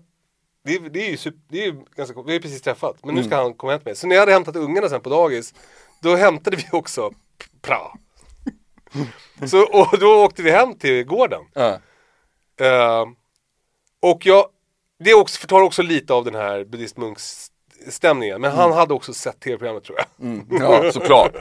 [0.65, 2.97] Det, är- det är ju super, det är ju ganska vi har ju precis träffat,
[3.05, 3.97] men nu ska han komma hem till mig.
[3.97, 5.55] Så när jag hade hämtat ungarna sen på dagis,
[6.03, 7.11] då hämtade vi också
[7.63, 7.81] pra.
[9.51, 11.43] Så, och då åkte vi hem till gården.
[11.55, 11.79] Ja.
[12.67, 13.05] Eh,
[14.13, 14.47] Och jag,
[15.05, 18.41] det också, förtar också lite av den här buddhistmunksstämningen.
[18.41, 20.27] Men han hade också sett tv-programmet tror jag.
[20.27, 20.47] Mm.
[20.51, 21.33] Ja, såklart.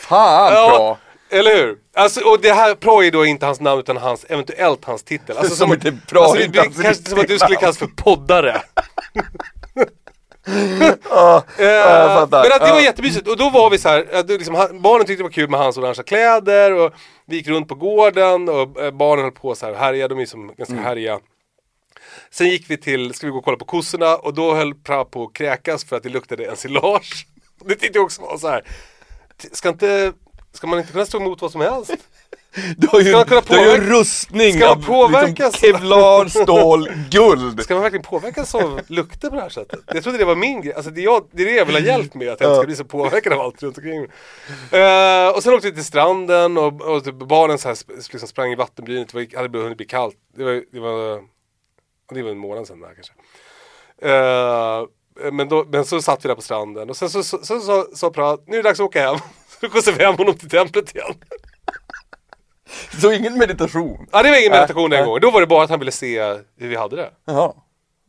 [0.00, 0.98] Fan Ja, bra!
[1.38, 1.78] Eller hur?
[1.94, 5.38] Alltså, och det här Pra är då inte hans namn utan hans, eventuellt hans titel.
[5.38, 8.62] Alltså, Som inte Pra alltså, det hans kanske som att du skulle kallas för poddare.
[11.58, 12.42] Jag fattar.
[12.42, 12.80] men att det var Ja.
[12.80, 15.50] jättemysigt och då var vi så här, det liksom, han- barnen tyckte det var kul
[15.50, 16.92] med hans orangea kläder och
[17.26, 20.26] vi gick runt på gården och eh, barnen höll på så här härja, de är
[20.26, 20.84] som ganska Mm.
[20.84, 21.18] härliga.
[22.30, 25.04] Sen gick vi till, ska vi gå och kolla på kossorna och då höll Pra
[25.04, 27.26] på att kräkas för att det luktade ensilage.
[27.64, 28.62] Det tyckte jag också var så här.
[29.52, 30.12] ska inte,
[30.52, 31.90] ska man inte kunna stå emot vad som helst?
[32.76, 35.62] Du har ju, Ska man kunna du har ju påverka- rustning Ska man av påverkas?
[35.62, 37.62] liksom kevlar, stål, guld!
[37.62, 39.80] Ska man verkligen påverkas av lukter på det här sättet?
[39.86, 41.82] Jag trodde det var min grej, alltså det jag, det är det jag vill ha
[41.82, 44.10] hjälp med, att jag inte ska bli så påverkad av allt runt omkring mig.
[44.82, 47.76] Eh, och sen åkte vi till stranden och, och typ barnen så här,
[48.12, 50.16] liksom sprang i vattenbrynet, det var, hade hunnit bli kallt.
[50.36, 51.20] Det var, det var,
[52.14, 53.12] det var en månad sedan där kanske.
[54.02, 57.60] Eh, men, då, men så satt vi där på stranden och sen så sa så,
[57.60, 59.18] så, så, Pra, nu är det dags att åka hem.
[59.60, 61.14] Så skjutsade vi hem honom till templet igen.
[63.00, 64.06] Så ingen meditation?
[64.12, 65.06] Ja det var ingen meditation den nej.
[65.06, 66.20] gången, då var det bara att han ville se
[66.56, 67.10] hur vi hade det.
[67.26, 67.52] Jaha.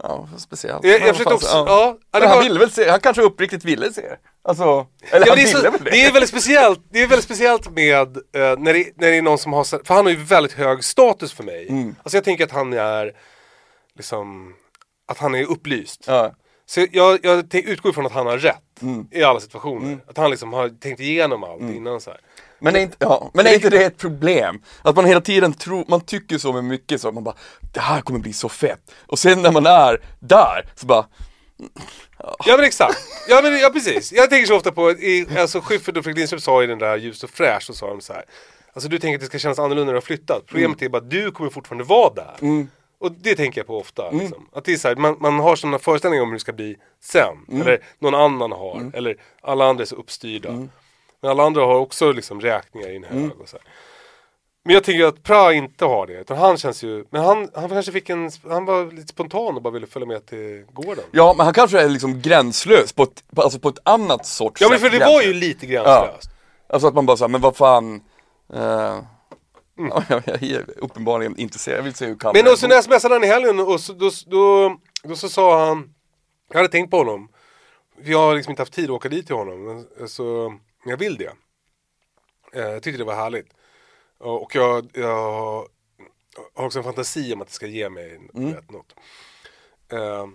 [0.03, 0.83] Ja, speciellt.
[0.83, 1.97] Jag, jag försökte också, ja.
[2.11, 2.19] ja.
[2.19, 4.01] han var- ville väl se, han kanske uppriktigt ville se.
[4.43, 4.63] Alltså,
[5.11, 5.89] eller Ja, han men det, är ville väl det?
[5.91, 8.21] det är väldigt speciellt, det är väldigt speciellt med eh,
[8.57, 11.33] när, det, när det är någon som har, för han har ju väldigt hög status
[11.33, 11.67] för mig.
[11.69, 11.95] Mm.
[12.03, 13.11] Alltså jag tänker att han är,
[13.97, 14.53] liksom,
[15.07, 16.03] att han är upplyst.
[16.07, 16.35] Ja.
[16.65, 19.07] Så jag, jag utgår ifrån att han har rätt Mm.
[19.11, 19.99] i alla situationer.
[20.07, 22.19] Att han liksom har tänkt igenom allt innan så här.
[22.59, 24.61] Men är, inte, ja, men är inte det ett problem?
[24.81, 27.35] Att man hela tiden tror, man tycker så med mycket så, man bara
[27.73, 28.91] Det här kommer bli så fett.
[29.07, 31.05] Och sen när man är där, så bara
[32.45, 34.11] Ja men exakt, ja, men, ja precis.
[34.13, 36.97] Jag tänker så ofta på, i, alltså Schyffert och Fredrik Lindström sa i den där
[36.97, 38.23] Ljust och fräsch, så sa de så här.
[38.73, 40.45] Alltså du tänker att det ska kännas annorlunda när du har flyttat.
[40.45, 42.35] Problemet är bara att du kommer fortfarande vara där.
[42.99, 44.11] Och det tänker jag på ofta.
[44.11, 44.49] Liksom.
[44.53, 46.75] Att det är så här, man, man har sådana föreställningar om hur det ska bli
[47.03, 47.61] sen.
[47.61, 48.91] Eller någon annan har.
[48.93, 50.51] Eller alla andra är så uppstyrda.
[51.21, 53.31] Men alla andra har också liksom räkningar i en hög.
[53.41, 53.65] Och så här.
[54.65, 56.13] Men jag tycker att Pra inte har det.
[56.13, 59.61] Utan han känns ju, men han, han kanske fick en, han var lite spontan och
[59.61, 61.03] bara ville följa med till gården.
[61.11, 64.61] Ja, men han kanske är liksom gränslös på ett, på- alltså på ett annat sorts
[64.61, 65.43] Ja men sätt för det var ju gränslös.
[65.43, 66.29] lite gränslöst.
[66.69, 68.01] Alltså att man bara såhär, men vad fan
[68.53, 68.97] eh,
[69.77, 69.91] Mm.
[70.09, 73.23] ja, jag är uppenbarligen intresserad, jag vill se hur kallt Men och jag smsade han
[73.23, 75.93] i helgen och så, då, då, då så sa han,
[76.49, 77.29] jag hade tänkt på honom.
[78.03, 79.87] Jag har liksom inte haft tid att åka dit till honom.
[80.07, 81.31] Så, jag vill det.
[82.53, 83.53] Eh, jag tyckte det var härligt.
[84.17, 85.67] Och jag, jag
[86.53, 88.95] har också en fantasi om att det ska ge mig vet, något.
[89.91, 90.27] Eh,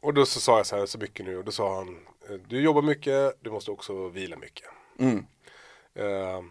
[0.00, 1.88] och då så sa jag så här så mycket nu och då sa han,
[2.28, 4.68] eh, du jobbar mycket, du måste också vila mycket.
[4.98, 5.26] Mm.
[5.94, 6.42] Eh,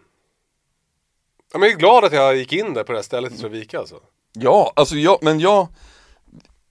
[1.54, 3.38] ja, men jag är glad att jag gick in där på det här stället i
[3.38, 4.00] Sövika alltså.
[4.34, 5.68] Ja, alltså jag, men jag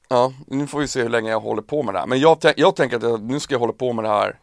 [0.08, 2.06] Ja, nu får vi se hur länge jag håller på med det här.
[2.06, 4.38] Men jag, jag tänker att jag, nu ska jag hålla på med det här.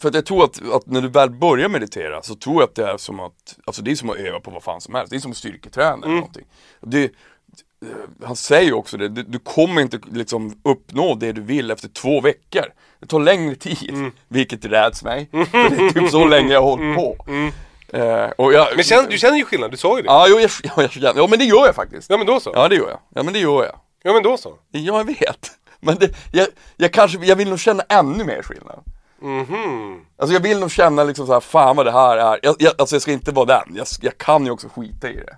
[0.00, 2.74] För att jag tror att, att när du väl börjar meditera så tror jag att
[2.74, 5.10] det är som att Alltså det är som att öva på vad fan som helst,
[5.10, 6.44] det är som att styrketräna eller någonting.
[6.80, 7.08] Det, eh,
[8.26, 11.88] Han säger ju också det, du, du kommer inte liksom uppnå det du vill efter
[11.88, 12.64] två veckor.
[13.00, 15.28] Det tar längre tid, vilket räds mig.
[15.30, 17.16] För det är typ så länge jag har hållit på
[17.92, 20.06] Eh, och jag, Men känner, du känner ju skillnad, du sa ju det.
[20.06, 22.10] Ja, jo, jag, ja, jag, känner- ja men det gör jag faktiskt.
[22.10, 22.52] Ja men då så.
[22.54, 23.78] Ja det gör jag, ja men det gör jag.
[24.02, 24.54] Ja men då så.
[24.70, 25.50] Ja jag vet,
[25.80, 28.80] men det, jag, jag kanske, jag vill nog känna ännu mer skillnad.
[29.22, 30.00] Mhm.
[30.18, 32.72] Alltså jag vill nog känna liksom så här, fan vad det här är, jag, jag,
[32.78, 35.36] alltså jag ska inte vara den, jag, jag kan ju också skita i det.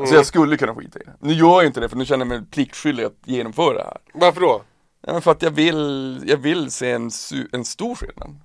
[0.00, 2.26] Alltså jag skulle kunna skita i det, nu gör jag inte det för nu känner
[2.26, 3.96] jag mig pliktskyldig att genomföra det här.
[4.14, 4.62] Varför då?
[5.06, 7.10] ja, men för att jag vill, jag vill se en,
[7.52, 8.40] en stor skillnad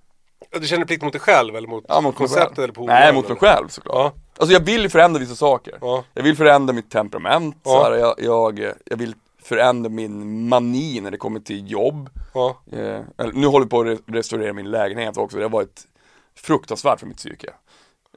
[0.60, 3.30] Du känner plikt mot dig själv eller mot, Ja mot konceptet eller på Nej mot
[3.30, 4.14] mig själv såklart Ja.
[4.38, 6.04] Alltså jag vill förändra vissa saker Ja.
[6.14, 7.72] Jag vill förändra mitt temperament, Ja.
[7.72, 12.58] så här, jag, jag, jag vill förändra min mani när det kommer till jobb Ja.
[12.72, 13.00] Eh,
[13.34, 15.82] nu håller jag på att re- restaurera min lägenhet också, det har varit
[16.38, 17.50] fruktansvärt för mitt psyke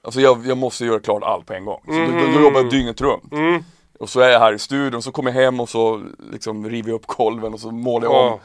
[0.03, 2.61] Alltså jag, jag måste göra klart allt på en gång, så då, då, då jobbar
[2.61, 3.65] jag dygnet runt Mm.
[4.01, 6.03] Och så är jag här i studion, så kommer jag hem och så
[6.33, 8.39] liksom river jag upp golven och så målar jag om.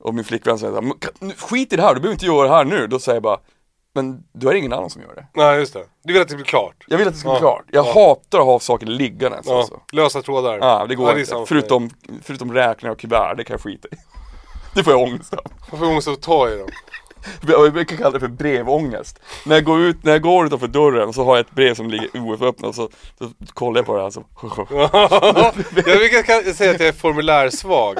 [0.00, 2.14] Och min flickvän säger så här, "Men kan- nu- skit i det här, du behöver
[2.14, 3.38] inte göra det här nu Då säger jag bara
[3.94, 5.84] Men du är ingen annan som gör det Nej just det.
[6.04, 6.74] Du vill att det blir klart.
[6.88, 7.40] Jag vill att det ska bli Ja.
[7.40, 7.92] klart, jag Ja.
[7.94, 9.58] hatar att ha saker liggandes Ja.
[9.58, 9.80] alltså.
[9.92, 10.58] Lösa trådar.
[10.58, 11.26] Ja, det går inte.
[11.30, 11.62] samma för mig.
[11.62, 11.90] Förutom,
[12.22, 13.90] förutom räkningar och kuvert, det kan jag skita i.
[14.74, 15.40] Det får jag ångest av.
[15.70, 16.68] Man får ångest att ta i dem.
[17.48, 19.20] Jag brukar kalla det för brevångest.
[19.46, 21.90] När jag går ut, när jag går utanför dörren så har jag ett brev som
[21.90, 24.20] ligger oöppnat så, så kollar jag på det här så
[25.90, 27.96] jag brukar ka- säga att jag är formulärsvag.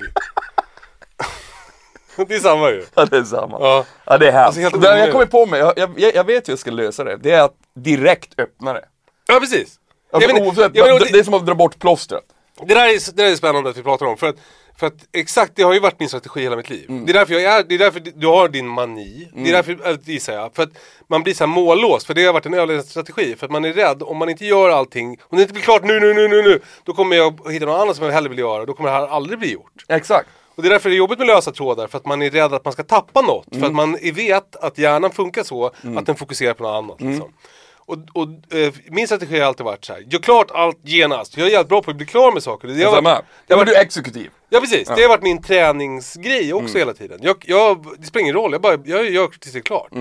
[2.29, 2.85] det är samma ju.
[2.95, 3.59] Ja det är samma.
[3.61, 3.85] Ja.
[4.05, 4.59] Ja det är hemskt.
[4.65, 5.13] Alltså, jag onödigt.
[5.13, 7.17] kommer på mig, jag, jag, jag vet hur jag ska lösa det.
[7.17, 8.85] Det är att direkt öppna det.
[9.29, 9.77] Ja precis.
[10.13, 12.25] Ja, men- oavsett, men- det, det är som att dra bort plåstret.
[12.67, 14.17] Det där, är, det där är spännande att vi pratar om.
[14.17, 14.37] För att
[14.79, 16.87] För att exakt, det har ju varit min strategi hela mitt liv.
[16.89, 19.29] Det är därför jag är, det är därför du har din mani.
[19.35, 20.55] Det är därför, äh, gissar jag.
[20.55, 20.69] För att
[21.09, 23.37] man blir så här mållåst, för det har varit en överlevnadsstrategi.
[23.37, 25.85] För att man är rädd, om man inte gör allting, om det inte blir klart
[25.85, 26.61] nu, nu, nu, nu, nu.
[26.85, 29.09] Då kommer jag hitta något annat som jag hellre vill göra, då kommer det här
[29.09, 29.73] aldrig bli gjort.
[29.89, 30.29] Exakt.
[30.55, 32.55] Och det är därför det är jobbigt med lösa trådar, för att man är rädd
[32.55, 33.47] att man ska tappa något.
[33.59, 37.01] För att man vet att hjärnan funkar så, att den fokuserar på något annat.
[37.01, 37.33] Liksom.
[37.77, 40.05] Och, och eh, min strategi har alltid varit så här.
[40.11, 41.37] gör klart allt genast.
[41.37, 42.69] Jag är jävligt bra på att bli klar med saker.
[42.69, 43.11] Det har Samma.
[43.15, 44.31] varit, det Ja har varit, du är exekutiv.
[44.49, 47.19] ja precis, det har varit min träningsgrej också hela tiden.
[47.23, 49.93] Jag, jag, det spelar ingen roll, jag, bara, jag gör tills det är klart.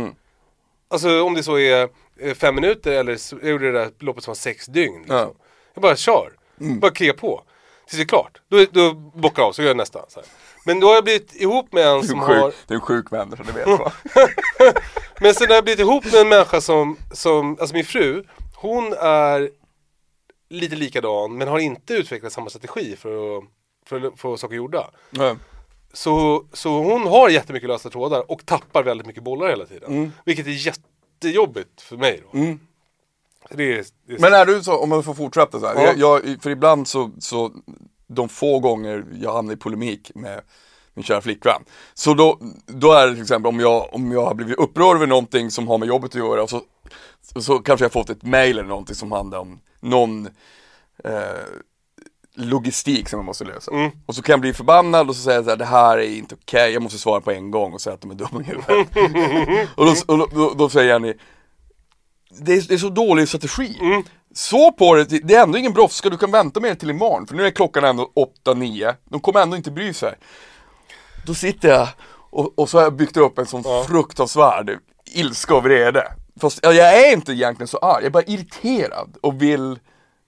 [0.90, 1.90] Alltså om det så är
[2.22, 5.00] eh, fem minuter eller jag gjorde det där loppet som var sex dygn.
[5.00, 5.18] Liksom.
[5.18, 5.34] Ja.
[5.74, 7.42] Jag bara kör, bara kriga på.
[7.90, 8.42] Tills det är klart.
[8.50, 10.06] Då, då bockar jag av, så gör jag nästa.
[10.10, 10.30] Så här.
[10.66, 13.12] Men då har jag blivit ihop med en som sjuk, har du är en sjuk
[13.12, 13.92] människa, det vet jag.
[15.22, 18.24] Men sen har jag blivit ihop med en människa som, som, alltså min fru,
[18.56, 19.50] hon är
[20.50, 23.44] lite likadan men har inte utvecklat samma strategi för att,
[23.86, 24.90] för att få saker gjorda.
[25.10, 25.36] Ja.
[25.94, 29.92] Så, så hon har jättemycket lösa trådar och tappar väldigt mycket bollar hela tiden.
[29.94, 30.12] Mm.
[30.26, 32.38] Vilket är jättejobbigt för mig då.
[33.50, 35.76] Det är, det är Men är du så, om man får fortsätta så här.
[35.76, 35.94] Ja.
[35.98, 37.52] Jag, jag, för ibland så, så,
[38.08, 40.42] de få gånger jag hamnar i polemik med
[40.94, 41.62] min kära flickvän.
[41.94, 45.08] Så då, då är det till exempel om jag, om jag har blivit upprörd över
[45.08, 46.62] någonting som har med jobbet att göra och så,
[47.22, 50.26] så, så kanske jag fått ett mail eller någonting som handlar om någon
[51.04, 51.14] eh,
[52.36, 53.72] logistik som jag måste lösa.
[53.72, 53.92] Mm.
[54.06, 56.18] Och så kan jag bli förbannad och så säger jag så här, det här är
[56.18, 58.44] inte okej, jag måste svara på en gång och säga att de är dumma i
[58.44, 59.70] huvudet.
[59.76, 61.14] och då, och då, då, då säger Jenny,
[62.30, 63.78] det är, det är så dålig strategi.
[63.82, 64.04] Mm.
[64.34, 67.28] Så på det, det är ändå ingen brådska, du kan vänta med det till imorgon.
[67.28, 68.12] För nu är klockan ändå
[68.46, 70.16] 8-9, de kommer ändå inte bry sig.
[71.26, 71.88] Då sitter jag
[72.32, 73.86] och, och så har jag byggt upp en sån Ja.
[73.88, 74.78] fruktansvärd
[75.14, 76.12] ilska och vrede.
[76.42, 79.80] Fast ja, jag är inte egentligen så arg, jag är bara irriterad och vill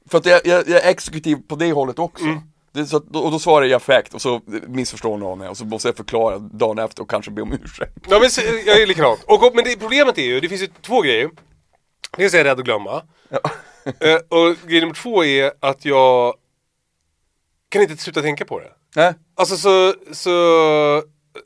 [0.09, 2.23] För att jag, jag, jag är exekutiv på det hållet också.
[2.23, 2.39] Mm.
[2.73, 5.65] Det så att, och då svarar jag i affekt och så missförstår någon och så
[5.65, 7.93] måste jag förklara dagen efter och kanske be om ursäkt.
[8.09, 8.29] Ja men
[8.65, 9.23] jag är likadant.
[9.27, 11.29] Och, men det, problemet är ju, det finns ju två grejer.
[12.17, 13.03] Dels är jag rädd att glömma.
[13.99, 16.33] Eh, och grej nummer två är att jag
[17.69, 18.71] kan inte sluta tänka på det.
[18.95, 20.29] Nej, Alltså så, så...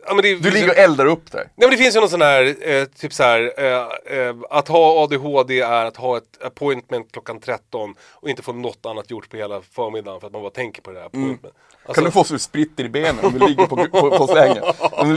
[0.08, 1.42] Ja, det, du ligger och eldar upp dig.
[1.56, 4.68] Nej men det finns ju någon sån här, eh, typ så här, eh, eh, att
[4.68, 9.30] ha ADHD är att ha ett appointment klockan 13 och inte få något annat gjort
[9.30, 11.56] på hela förmiddagen för att man bara tänker på det här appointment.
[11.86, 14.28] Alltså, Kan du få så du spritter i benen om du ligger på, på, på
[14.28, 14.64] sängen?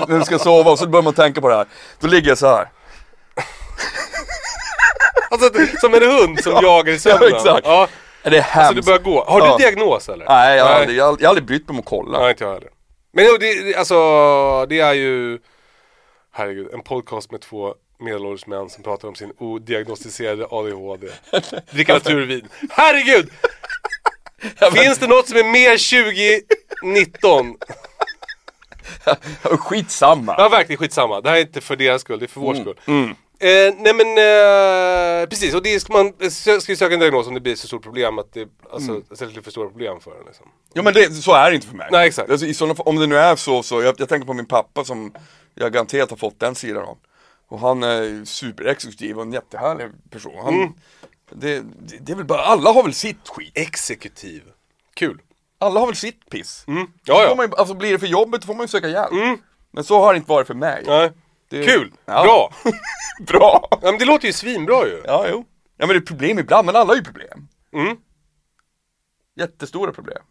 [0.08, 1.66] När du ska sova och så börjar man tänka på det här.
[2.00, 2.68] Då ligger jag så här.
[5.31, 7.29] Alltså som en hund som jagar i sömnen.
[7.31, 7.67] Ja, exakt.
[7.67, 7.88] Ja,
[8.23, 8.75] Är det så hemskt?
[8.77, 9.25] du börjar gå.
[9.25, 9.57] Har du Ja.
[9.57, 10.27] diagnos eller?
[10.27, 12.21] Nej, jag har, aldrig, jag, har, aldrig brytt mig om att kolla.
[12.21, 12.69] Nej, inte jag heller.
[13.12, 13.95] Men det, alltså,
[14.69, 15.38] det är ju,
[16.33, 21.09] herregud, en podcast med två medelålders män som pratar om sin odiagnostiserade ADHD.
[21.71, 22.49] Dricka naturvin.
[22.71, 23.31] Herregud!
[24.75, 26.03] Finns det något som är mer
[26.93, 27.57] 2019?
[29.43, 30.35] Skitsamma.
[30.38, 31.21] Ja, verkligen skitsamma.
[31.21, 32.64] Det här är inte för deras skull, det är för Mm.
[32.64, 33.14] vår skull.
[33.40, 37.35] Eh, nej men eh, precis, och det ska man ska ju söka en diagnos om
[37.35, 39.03] det blir så stort problem att det alltså, Mm.
[39.12, 40.27] ställer till för stora problem för en.
[40.27, 40.46] Liksom.
[40.72, 41.88] Ja men det, så är det inte för mig.
[41.92, 42.31] Nej, exakt.
[42.31, 44.85] Alltså, i sådana, om det nu är så, så jag, jag tänker på min pappa
[44.85, 45.12] som
[45.55, 46.98] jag garanterat har fått den sidan av.
[47.48, 50.33] Och han är superexekutiv och en jättehärlig person.
[50.44, 50.72] Han, Mm.
[51.31, 53.53] det, det, det är väl bara, alla har väl sitt skit.
[53.55, 54.42] Exekutiv.
[54.94, 55.18] Kul.
[55.59, 56.64] Alla har väl sitt piss.
[56.66, 56.87] Mm.
[57.05, 57.35] Ja, ja.
[57.35, 59.40] man, alltså blir det för jobbet får man ju söka hjälp.
[59.70, 60.83] Men så har det inte varit för mig.
[60.87, 61.11] Nej.
[61.48, 61.92] Det- Kul.
[62.04, 62.22] Ja.
[62.24, 62.52] Bra.
[63.26, 63.68] Bra!
[63.70, 65.02] Ja, men det låter ju svinbra ju.
[65.06, 65.44] Ja, jo.
[65.76, 67.48] Ja men det är problem ibland, men alla har ju problem.
[67.72, 67.96] Mm.
[69.37, 70.22] Jättestora problem.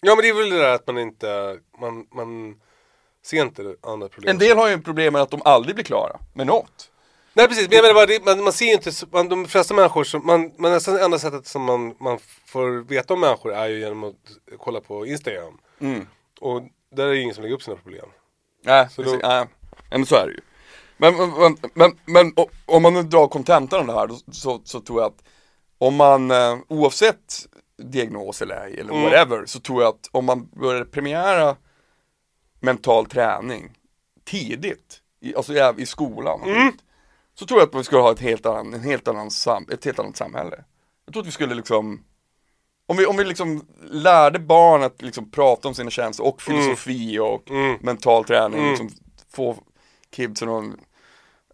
[0.00, 2.60] Ja men det är väl det där att man inte, man, man
[3.24, 4.30] ser inte andra problem.
[4.30, 6.90] En del har ju problem med att de aldrig blir klara med något.
[7.34, 9.74] Nej precis, men jag menar bara, det, man, man ser ju inte, man, de flesta
[9.74, 13.68] människor som, man, man nästan enda sättet som man, man får veta om människor är
[13.68, 14.14] ju genom att
[14.58, 15.58] kolla på Instagram.
[15.80, 16.06] Mm.
[16.40, 16.62] Och
[16.94, 18.06] där är det ingen som lägger upp sina problem.
[18.64, 19.28] Nej, Så precis, då-.
[19.28, 19.46] Ja,
[19.90, 20.40] men så är det ju.
[21.00, 22.32] Men, men, men, men,
[22.66, 25.22] om man nu drar kontentan av det här då, så, så tror jag att
[25.78, 27.46] om man, eh, oavsett
[27.82, 29.02] diagnos eller ej, eller Mm.
[29.02, 31.56] whatever, så tror jag att om man börjar premiera
[32.60, 33.70] mental träning
[34.24, 36.72] tidigt, i, alltså i, i skolan, och Mm.
[37.34, 39.84] så tror jag att vi skulle ha ett helt, annan, en helt annan sam, ett
[39.84, 40.64] helt annat samhälle.
[41.04, 42.04] Jag tror att vi skulle liksom
[42.86, 47.18] om vi, om vi liksom lärde barn att liksom prata om sina känslor och filosofi
[47.18, 47.76] och Mm.
[47.80, 48.70] mental träning, Mm.
[48.70, 48.90] liksom
[49.32, 49.56] få
[50.10, 50.64] kidsen att,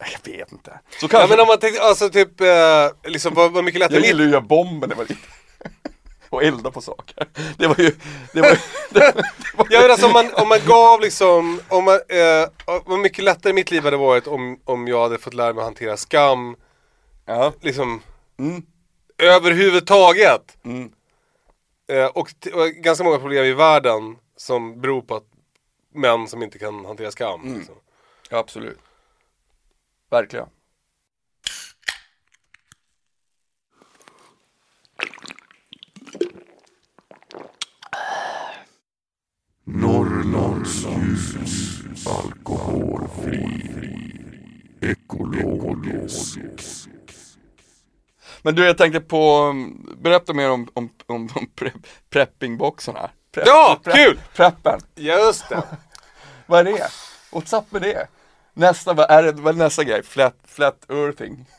[0.24, 0.80] jag vet inte.
[1.00, 3.98] Så Ja kanske, men om man tänkte, alltså typ, eh, liksom vad, vad mycket lättare
[3.98, 5.24] jag gillar ju att göra bomber när jag liten.
[6.30, 7.28] och elda på saker.
[7.58, 7.92] Det var ju,
[8.32, 8.56] det var, ju-
[8.90, 9.24] det, det
[9.56, 13.24] var Ja men alltså om man, om man gav liksom, om man, eh, vad mycket
[13.24, 16.56] lättare mitt liv hade varit om, om jag hade fått lära mig att hantera skam,
[17.26, 17.52] ja.
[17.60, 18.02] liksom
[18.38, 18.62] Mm.
[19.18, 20.56] överhuvudtaget.
[20.64, 20.90] Mm.
[21.88, 25.24] Eh, och, och ganska många problem i världen som beror på att
[25.94, 27.40] män som inte kan hantera skam.
[27.42, 27.58] Mm.
[27.58, 27.74] Liksom.
[28.30, 28.78] Ja, absolut.
[30.10, 30.48] Verkligen.
[39.64, 43.70] Norrlandsljus, alkoholfri,
[44.80, 46.38] ekologisk.
[48.42, 51.72] Men du, jag tänkte på, um, berätta mer om, om, om, om pre,
[52.10, 53.10] preppingboxarna.
[53.34, 54.20] Pre, Ja, kul!
[54.34, 54.80] Preppen.
[54.94, 55.62] Just det!
[56.46, 56.88] Vad är det?
[57.32, 58.08] What's up med det?
[58.56, 60.02] Nästa, vad är det, vad är nästa grej?
[60.02, 61.46] Flat, flat earthing.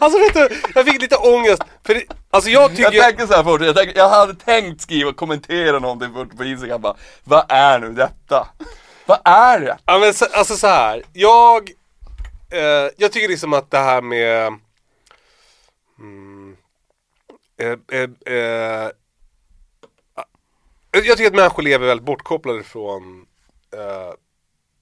[0.00, 1.62] Alltså vet du, jag fick lite ångest.
[1.86, 2.92] För det, alltså jag tycker...
[2.92, 6.44] Jag tänker så här först, jag, tänker, jag hade tänkt skriva, kommentera någonting på, på
[6.44, 8.48] Instagram bara, vad är nu detta?
[9.06, 9.78] Vad är det?
[9.84, 11.02] Ja men så, alltså så här.
[11.12, 11.70] jag,
[12.50, 14.58] eh, jag tycker liksom att det här med
[15.98, 16.56] mm,
[17.58, 18.90] eh, eh, eh,
[20.92, 23.26] Jag tycker att människor lever väldigt bortkopplade från,
[23.78, 24.12] eh,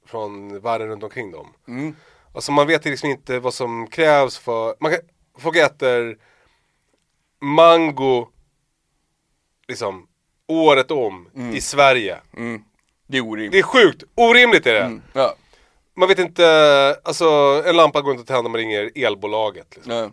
[0.07, 1.55] från världen runt omkring dem.
[1.69, 1.97] Mm.
[2.35, 5.01] Alltså man vet liksom inte vad som krävs för, man kan,
[5.39, 6.19] folk äter
[7.41, 8.29] mango
[9.69, 10.09] liksom
[10.49, 12.21] året om i Sverige.
[12.37, 12.65] Mm.
[13.07, 13.53] Det är orimligt.
[13.53, 14.81] Det är sjukt, orimligt är det.
[14.81, 15.03] Mm.
[15.13, 15.35] Ja.
[15.95, 17.27] Man vet inte, alltså
[17.67, 20.11] en lampa går inte att tända om man ringer elbolaget liksom, Ja.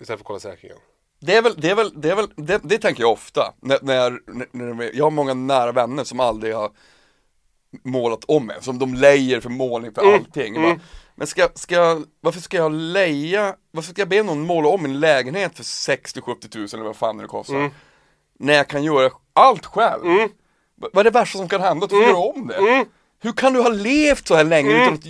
[0.00, 0.76] istället för att kolla säkringen.
[1.20, 3.54] Det är väl, det är väl, det är väl, det, det tänker jag ofta.
[3.60, 4.18] När, när,
[4.52, 6.70] när, jag har många nära vänner som aldrig har
[7.84, 10.54] målat om mig, som de lejer för målning för allting.
[10.54, 10.80] Jag Bara,
[11.14, 15.00] men ska, ska, varför ska jag leja, varför ska jag be någon måla om min
[15.00, 17.70] lägenhet för 60-70 tusen eller vad fan det kostar?
[18.38, 20.04] När jag kan göra allt själv.
[20.80, 21.84] Va- Vad är det värsta som kan hända?
[21.84, 22.60] Att du får göra om det.
[23.22, 25.04] Hur kan du ha levt så här länge utan att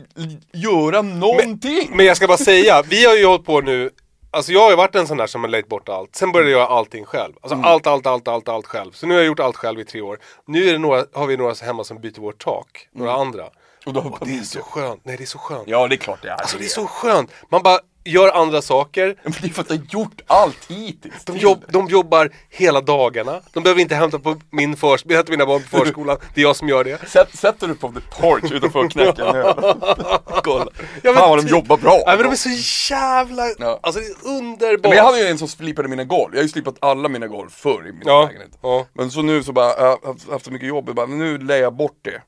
[0.62, 1.90] göra någonting?
[1.96, 3.90] Men jag ska bara säga, vi har ju hållit på nu
[4.32, 6.50] Alltså jag har ju varit en sån där som har lejt bort allt, sen började
[6.50, 7.34] jag göra allting själv.
[7.40, 8.92] Alltså allt, allt, allt, allt, allt själv.
[8.92, 10.18] Så nu har jag gjort allt själv i tre år.
[10.46, 13.44] Nu är det några, har vi några hemma som byter vårt tak, några andra.
[13.86, 15.64] Och då Och det är så skönt, nej det är så skönt.
[15.66, 17.78] Ja det är klart det är Alltså det är så skönt, man bara
[18.10, 21.24] gör andra saker, Men det är för att du har gjort allt hittills.
[21.24, 25.46] de, jobb, de jobbar hela dagarna, de behöver inte hämta på min förs hämta mina
[25.46, 27.08] barn på förskolan, det är jag som gör det.
[27.10, 29.54] Sätt, sätter du på the porch utanför och knäcker en öl.
[30.44, 30.66] Kolla.
[31.02, 32.02] Ja, Fan vad de jobbar bra.
[32.06, 33.80] Nej men de är så jävla, Ja.
[33.82, 34.82] alltså det är underbart.
[34.90, 37.26] Men jag hade ju en som slipade mina golv, jag har ju slipat alla mina
[37.26, 38.58] golv förr i min Ja, lägenhet.
[38.62, 38.86] ja.
[38.92, 41.62] Men så nu så bara, jag har haft- så mycket jobb, jag bara, nu lägger
[41.62, 42.22] jag bort det.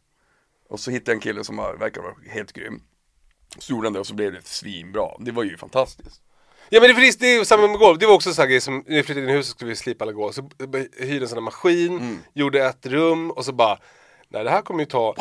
[0.71, 2.81] Och så hittade jag en kille som verkar vara helt grym.
[3.58, 5.08] Så gjorde han det och så blev det svinbra.
[5.18, 6.20] Det var ju fantastiskt.
[6.68, 8.48] Ja men det, precis, det är ju samma med golv, det var också sån här
[8.48, 10.50] grej som, när vi flyttade in i huset skulle vi slipa alla golv, så
[10.98, 12.18] hyrde en sån här maskin, Mm.
[12.34, 13.78] gjorde ett rum och så bara
[14.28, 15.14] Nej det här kommer ju ta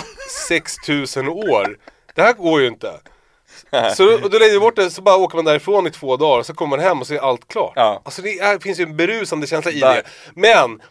[0.48, 1.78] 6000 år,
[2.16, 3.00] det här går ju inte.
[3.96, 6.40] Så och då lägger vi bort det, så bara åker man därifrån i två dagar,
[6.40, 7.74] och så kommer man hem och så är allt klart.
[7.76, 8.02] Ja.
[8.06, 9.96] Alltså det är, finns ju en berusande känsla i Där.
[9.96, 10.04] det.
[10.42, 10.82] Men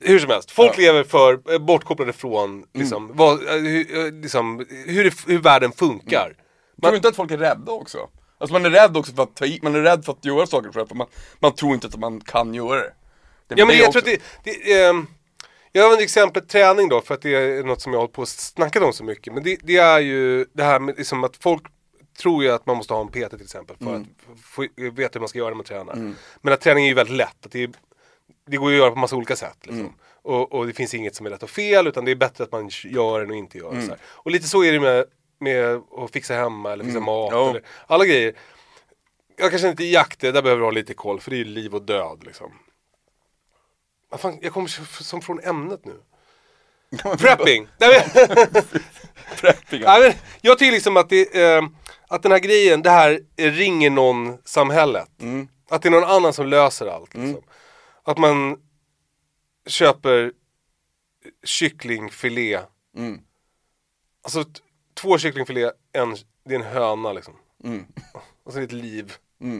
[0.00, 0.80] hur som helst, folk Ja.
[0.80, 6.34] lever för eh, bortkopplade från liksom, vad, eh, hur, eh, liksom, hur, hur världen funkar.
[6.82, 8.08] Tror du inte att folk är rädda också?
[8.38, 10.46] Alltså man är rädd också för att ta i, man är rädd för att göra
[10.46, 11.06] saker för att man,
[11.38, 12.92] man tror inte att man kan göra det.
[13.48, 14.00] det Ja men det jag också.
[14.00, 15.06] tror att det, det ehm,
[15.72, 18.14] Jag har ett exempel träning då för att det är något som jag har hållit
[18.14, 19.32] på och snackat om så mycket.
[19.34, 21.62] Men det, det är ju det här med liksom att folk
[22.18, 24.02] tror ju att man måste ha en PT till exempel för Mm.
[24.02, 26.14] att få, veta hur man ska göra när man tränar.
[26.42, 27.46] Men att träning är ju väldigt lätt.
[27.46, 27.70] Att det, är,
[28.50, 29.56] det går ju att göra på massa olika sätt.
[29.62, 29.80] Liksom.
[29.80, 29.92] Mm.
[30.22, 32.52] Och, och det finns inget som är rätt och fel utan det är bättre att
[32.52, 33.72] man gör än att inte Mm.
[33.72, 33.82] göra.
[33.82, 33.98] Så här.
[34.04, 35.04] Och lite så är det med,
[35.40, 37.30] med att fixa hemma eller fixa mat.
[37.32, 37.48] Jo.
[37.50, 38.34] Eller, alla grejer.
[39.36, 41.44] Jag kanske inte i jakt, där behöver du ha lite koll för det är ju
[41.44, 42.52] liv och död liksom.
[44.10, 44.68] Vad fan, jag kommer
[45.02, 45.94] som från ämnet nu.
[47.18, 47.68] Prepping!
[49.40, 49.80] Prepping.
[49.82, 51.62] men, jag tycker liksom att, det, eh,
[52.08, 55.08] att den här grejen, det här ringer någon samhället.
[55.70, 57.14] Att det är någon annan som löser allt.
[57.14, 57.42] Liksom.
[58.02, 58.60] Att man
[59.66, 60.32] köper
[61.44, 62.60] kycklingfilé.
[62.96, 63.20] Mm.
[64.22, 64.44] Alltså
[64.94, 67.34] två kycklingfilé, en, det är en höna liksom.
[67.64, 67.86] Mm.
[68.44, 69.12] Och så är det ett liv.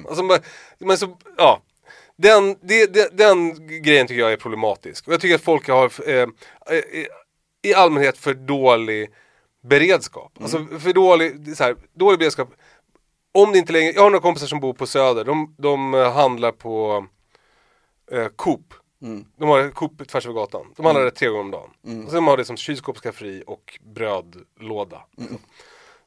[0.09, 0.39] Alltså, man,
[0.79, 1.63] man så, ja.
[2.17, 5.07] Den, det, det, den grejen tycker jag är problematisk.
[5.07, 6.29] Och jag tycker att folk har eh,
[6.67, 7.07] eh,
[7.63, 9.11] i allmänhet för dålig
[9.61, 10.33] beredskap.
[10.41, 12.49] Alltså för dålig, det är så här, dålig beredskap.
[13.33, 16.13] Om det inte längre, jag har några kompisar som bor på Söder, de, de eh,
[16.13, 17.07] handlar på
[18.13, 18.75] eh, Coop.
[19.37, 20.67] De har Coop tvärs över gatan.
[20.77, 22.05] De handlar där tre gånger om dagen.
[22.05, 25.03] Och sen har det som kylskåp, skafferi och brödlåda.
[25.17, 25.39] liksom.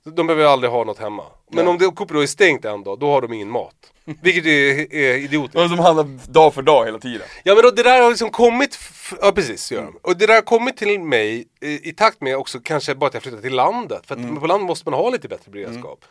[0.05, 1.23] De behöver aldrig ha något hemma.
[1.51, 3.75] Men om det Coop då är stängt en dag, då har de ingen mat.
[4.21, 5.55] Vilket är, är idiotiskt.
[5.55, 7.27] Och som handlar dag för dag hela tiden.
[7.43, 8.79] Ja men då, det där har liksom kommit,
[9.21, 9.97] ja precis gör de.
[10.01, 13.13] Och det där har kommit till mig i, i takt med också kanske bara att
[13.13, 14.01] jag flyttat till landet.
[14.05, 16.05] För att på landet måste man ha lite bättre beredskap.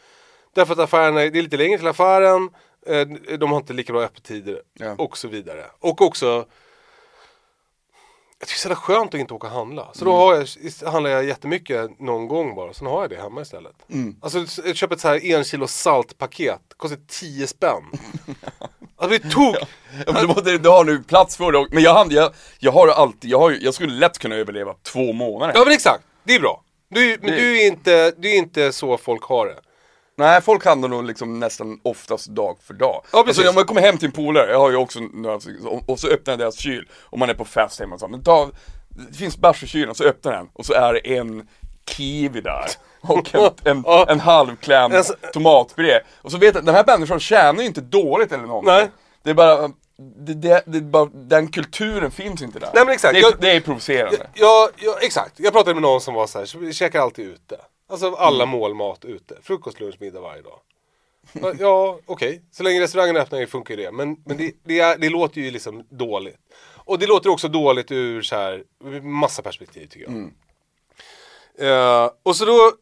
[0.54, 2.50] Därför att affärerna, det är lite längre till affären,
[3.38, 4.94] de har inte lika bra öppettider Ja.
[4.98, 5.64] och så vidare.
[5.80, 6.46] Och också
[8.38, 9.88] jag tycker det är så skönt att inte åka och handla.
[9.94, 10.14] Så Mm.
[10.14, 10.34] då har
[10.82, 13.74] jag, handlar jag jättemycket någon gång bara, sen har jag det hemma istället.
[13.90, 14.16] Mm.
[14.20, 17.82] Alltså jag köper ett så här en kilo saltpaket, kostar 10 spänn.
[18.96, 19.56] Alltså det tok!
[20.06, 22.88] Ja, men du, du har nu plats för det, men jag, hann- jag, jag har
[22.88, 25.52] alltid, jag, har, jag skulle lätt kunna överleva två månader.
[25.56, 26.62] Ja men exakt, det är bra.
[26.88, 29.60] Du, men Det- du är, inte, du är inte så folk har det.
[30.16, 33.02] Nej, folk handlar nog liksom nästan oftast dag för dag.
[33.12, 33.38] Ja, precis.
[33.38, 35.38] Alltså, om jag kommer hem till en polare, jag har ju också några,
[35.86, 38.22] och, så öppnar jag deras kyl, och man är på fest hemma och så, men
[38.22, 38.50] ta,
[39.10, 41.48] det finns bärs i kylen, så öppnar den, och så är det en
[41.90, 42.64] kiwi där.
[43.08, 46.00] Och en, en, en halvklämd Alltså- tomatpuré.
[46.22, 48.72] Och så vet jag, den här människan tjänar ju inte dåligt eller någonting.
[48.74, 48.90] Nej.
[49.22, 49.68] Det är bara,
[50.18, 52.70] det, det, det bara, den kulturen finns inte där.
[52.74, 53.14] Nej, men exakt.
[53.14, 54.26] Det är, Jag- det är provocerande.
[54.34, 55.32] Ja, ja, exakt.
[55.36, 57.56] Jag pratade med någon som var så här, käkar alltid ute.
[57.92, 59.38] Alltså alla målmat ute.
[59.42, 60.60] Frukost, lunch, middag varje dag.
[61.58, 62.42] Ja, okej.
[62.50, 63.92] Så länge restaurangen är öppna funkar ju det.
[63.92, 66.38] Men, men det, det, det låter ju liksom dåligt.
[66.84, 68.64] Och det låter också dåligt ur så här,
[69.02, 70.30] massa perspektiv tycker jag.
[71.68, 72.72] Eh, och så då,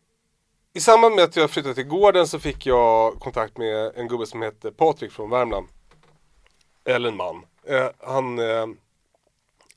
[0.72, 4.26] i samband med att jag flyttade till gården så fick jag kontakt med en gubbe
[4.26, 5.66] som heter Patrik från Värmland.
[6.84, 7.46] Eller en man.
[7.66, 8.66] Eh, han eh,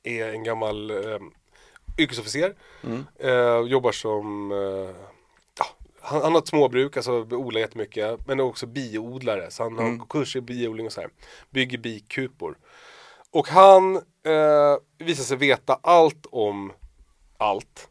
[0.02, 0.92] är en gammal
[1.98, 2.54] yrkesofficer.
[3.18, 4.52] Eh, jobbar som,
[6.04, 8.26] han, han har ett småbruk, alltså odlar jättemycket.
[8.26, 11.10] Men är också biodlare, så han har kurser i biodling och så här.
[11.50, 12.58] Bygger bikupor.
[13.30, 16.72] Och han eh, visar sig veta allt om
[17.38, 17.88] allt.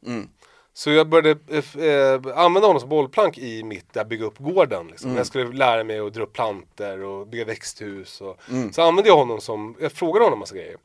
[0.74, 4.88] Så jag började eh, eh, använda honom som bollplank i mitt, där bygga upp gården.
[4.88, 5.10] Liksom.
[5.18, 8.22] Jag skulle lära mig att dra upp planter och bygga växthus.
[8.22, 8.38] Och,
[8.74, 10.78] Så använde jag honom som, jag frågade honom massa grejer.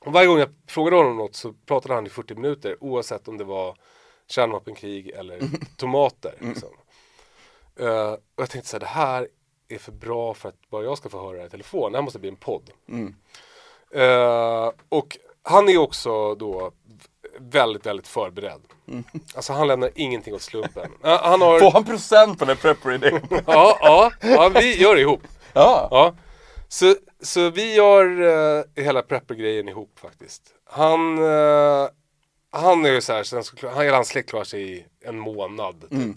[0.00, 3.38] Och varje gång jag frågade honom något så pratade han i 40 minuter oavsett om
[3.38, 3.76] det var
[4.28, 5.40] kärnvapenkrig eller
[5.76, 6.34] tomater.
[6.38, 6.68] Liksom.
[7.76, 9.28] Eh, och jag tänkte så här, det här
[9.68, 11.92] är för bra för att bara jag ska få höra det i telefon.
[11.92, 12.70] Det här måste bli en podd.
[13.90, 16.72] Eh, och han är också då
[17.38, 18.60] väldigt, väldigt förberedd.
[19.34, 20.90] Alltså han lämnar ingenting åt slumpen.
[21.04, 21.58] Eh, han har...
[21.58, 23.20] Får han procent på den prepper-idén?
[23.46, 25.22] Ja, ja, ja, vi gör det ihop.
[25.52, 25.88] ja.
[25.90, 26.14] Ja.
[26.68, 30.42] Så, så vi gör uh, hela prepper-grejen ihop faktiskt.
[30.64, 31.88] Han, eh,
[32.54, 35.80] han är ju så här, så han, hela hans släkt klarar sig i en månad.
[35.90, 36.16] Typ.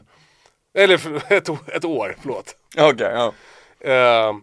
[0.74, 2.56] Eller för, ett, ett år, förlåt.
[2.78, 3.34] Okej, ja.
[3.80, 4.36] Eh,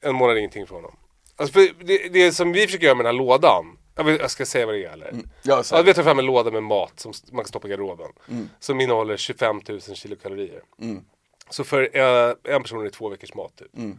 [0.00, 0.96] en månad är ingenting för honom.
[1.36, 4.30] Alltså för det, det som vi försöker göra med den här lådan, jag, vet, jag
[4.30, 5.14] ska säga vad det är eller?
[5.42, 7.70] Ja, så Ja, vi tar fram en låda med mat som man kan stoppa i
[7.70, 8.12] garderoben.
[8.28, 8.48] Mm.
[8.60, 10.62] Som innehåller 25 000 kilokalorier.
[11.50, 13.76] Så för eh, en person är det två veckors mat typ.
[13.76, 13.98] Mm.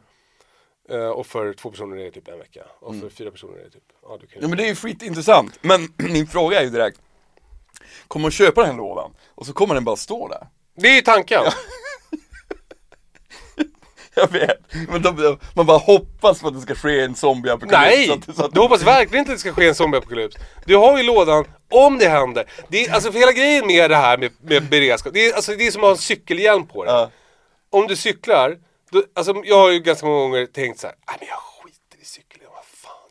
[0.89, 2.63] Eh, och för två personer är det typ en vecka.
[2.79, 4.75] Och för fyra personer är det typ, ja du kan Ja men det är ju
[4.75, 7.01] skitintressant, men min fråga är ju direkt
[8.07, 10.47] Kommer man köpa den här lådan och så kommer den bara stå där?
[10.77, 11.43] Det är ju tanken!
[14.15, 18.07] Jag vet, men då, man bara hoppas på att det ska ske en zombieapokalyps Nej!
[18.07, 20.35] så att, så att, Du hoppas verkligen inte att det ska ske en zombieapokalyps.
[20.65, 22.45] Du har ju lådan, om det händer.
[22.67, 25.55] Det är, alltså för hela grejen med det här med, med beredskap, det är, alltså,
[25.55, 26.93] det är som att ha en cykelhjälm på dig.
[26.93, 27.09] Ja.
[27.69, 28.57] Om du cyklar,
[28.91, 31.37] då, alltså jag har ju ganska många gånger tänkt så här, men jag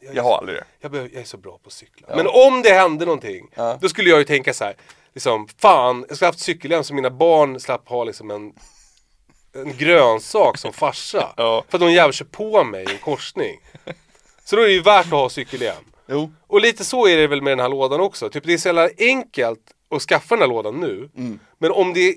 [0.00, 1.72] Jag, är Jag så- har aldrig det jag, behöver, jag är så bra på att
[1.72, 2.06] cykla.
[2.16, 3.78] Men om det hände någonting, Ja.
[3.80, 4.74] då skulle jag ju tänka så här,
[5.14, 8.52] liksom, fan, jag skulle haft cykelhjälm så mina barn slapp ha liksom en,
[9.54, 11.32] en grönsak som farsa.
[11.36, 11.64] Ja.
[11.68, 13.60] För att någon jävel kör på mig i en korsning.
[14.44, 15.84] Så då är det ju värt att ha cykelhjälm.
[16.08, 18.28] Jo, Och lite så är det väl med den här lådan också.
[18.30, 21.10] Typ det är så jävla enkelt att skaffa den här lådan nu.
[21.58, 22.16] Men om det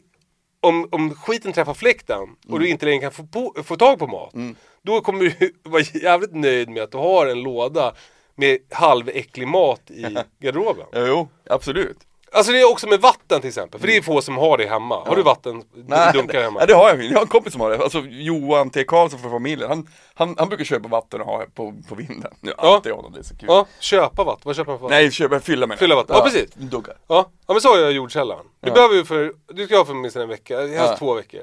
[0.64, 4.08] om, om skiten träffar fläkten och du inte längre kan få, på, få tag på
[4.08, 4.34] mat.
[4.82, 7.94] Då kommer du vara jävligt nöjd med att du har en låda
[8.36, 10.86] med halväcklig mat i garderoben.
[10.92, 11.98] ja, jo, absolut
[12.34, 13.80] Alltså det är också med vatten till exempel.
[13.80, 15.04] För det är få som har det hemma.
[15.06, 16.60] Har du vatten Nej, dunkar hemma?
[16.60, 18.84] nej, det har jag Jag har en kompis som har det, alltså Johan T.
[18.84, 22.54] Karlsson från familjen Han, han, han brukar köpa vatten och ha på, på vinden Nu
[22.58, 22.76] Ja.
[22.76, 24.42] alltid honom, det är så kul Ja, köpa vatten.
[24.46, 24.98] Vad köper man för vatten?
[25.02, 26.16] Nej, köpa, fylla med Fylla vatten.
[26.16, 26.50] Ja, precis.
[26.54, 28.46] Dunkar Ja, ja men så har jag jordkällaren.
[28.62, 30.96] Du behöver ju för, du ska ha för minst en vecka, helst Ja.
[30.98, 31.42] två veckor.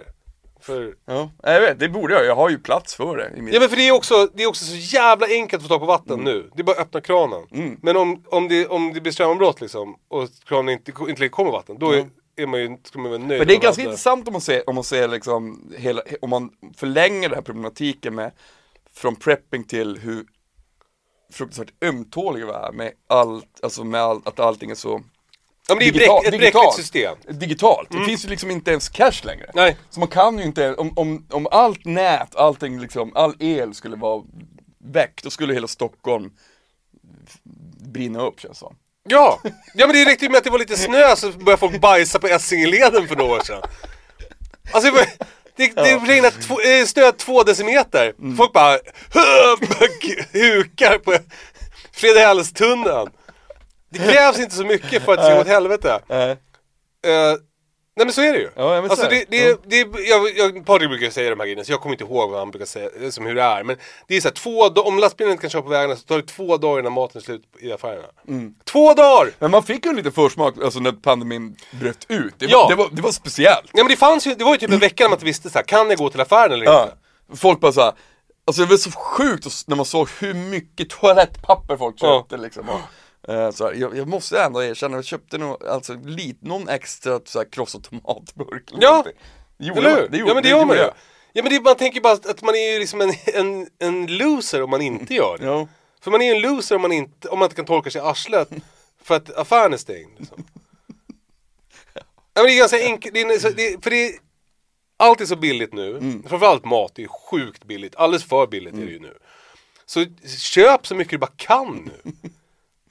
[0.61, 3.55] För, Ja, jag vet, det borde jag, jag har ju plats för det i min...
[3.55, 5.81] ja men för det är också, det är också så jävla enkelt att få tag
[5.81, 6.51] på vatten nu.
[6.55, 7.47] Det är bara att öppna kranen.
[7.83, 11.77] Men om, om, det, om det blir strömavbrott liksom, och kranen inte, inte kommer vatten,
[11.79, 14.33] då är, är man ju, ska man vara nöjd Men det är ganska intressant om
[14.33, 18.33] man ser, om man ser liksom hela, om man förlänger den här problematiken med
[18.95, 20.25] från prepping till hur
[21.33, 25.03] fruktansvärt ömtåliga vi är med allt, alltså med all, att allting är så
[25.71, 27.17] Ja men det är digital- bräck, ett bräckligt system.
[27.29, 27.89] digitalt.
[27.91, 29.51] Det finns ju liksom inte ens cash längre.
[29.55, 29.77] Nej.
[29.91, 33.97] Så man kan ju inte, om, om, om allt nät, allting liksom, all el skulle
[33.97, 34.23] vara
[34.85, 36.31] väck, då skulle hela Stockholm
[37.93, 38.77] brinna upp känns det som.
[39.09, 39.41] Ja!
[39.75, 42.19] Ja men det räckte ju med att det var lite snö så började folk bajsa
[42.19, 43.63] på Essingeleden för några år sedan.
[44.73, 45.07] Alltså det,
[45.57, 48.37] det, det regnade två, eh, snö två decimeter.
[48.37, 48.73] Folk bara
[50.33, 51.17] hukar på
[51.93, 53.09] Fredahällstunneln.
[53.91, 56.01] Det krävs inte så mycket för att det ska gå åt helvete.
[56.09, 57.11] Eh,
[57.97, 58.49] nej men så är det ju.
[58.57, 59.77] Ja, jag vill alltså det, det, det,
[60.09, 62.51] jag, jag, Patrik brukar säga de här grejerna så jag kommer inte ihåg vad han
[62.51, 63.65] brukar säga, som hur det är.
[63.65, 63.77] Men
[64.09, 66.23] det är så här, två om lastbilen inte kan köra på vägarna så tar det
[66.27, 68.09] två dagar innan maten är slut i affärerna.
[68.29, 68.55] Mm.
[68.65, 69.31] Två dagar!
[69.39, 72.35] Men man fick ju en liten försmak alltså, när pandemin bröt ut.
[72.39, 72.67] Det var, Ja.
[72.69, 73.71] det var, det var speciellt.
[73.73, 75.51] Ja men det fanns ju, det var ju typ en vecka när man inte visste
[75.51, 76.83] så här, kan jag gå till affären eller Ja.
[77.29, 77.41] inte?
[77.41, 77.93] Folk bara såhär,
[78.47, 82.19] alltså det var så sjukt när man såg hur mycket toalettpapper folk Ja.
[82.21, 82.69] köpte liksom.
[82.69, 82.81] Och,
[83.53, 87.39] så här, jag, jag måste ändå erkänna, jag köpte nog alltså lite, någon extra så
[87.39, 88.71] här, krossad tomatburk.
[88.81, 89.05] Ja.
[89.59, 90.09] Det gjorde Eller hur?
[90.09, 90.83] Det gjorde, ja men det gör man ju.
[91.33, 94.63] Ja men det, man tänker bara att man är ju liksom en, en, en loser
[94.63, 95.45] om man inte gör det.
[95.47, 95.69] Ja.
[96.01, 98.01] För man är ju en loser om man inte, om man inte kan torka sig
[98.01, 98.49] i arslet
[99.03, 100.11] för att affären är stängd.
[100.19, 100.45] Liksom.
[101.95, 102.03] Ja,
[102.35, 104.13] men det är ganska enkelt, det är, så- det, för det är,
[104.97, 105.91] allt är så billigt nu.
[105.91, 106.23] Mm.
[106.29, 109.19] Framförallt mat är sjukt billigt, alldeles för billigt är det ju nu.
[109.87, 110.05] Så
[110.39, 112.13] köp så mycket du bara kan nu.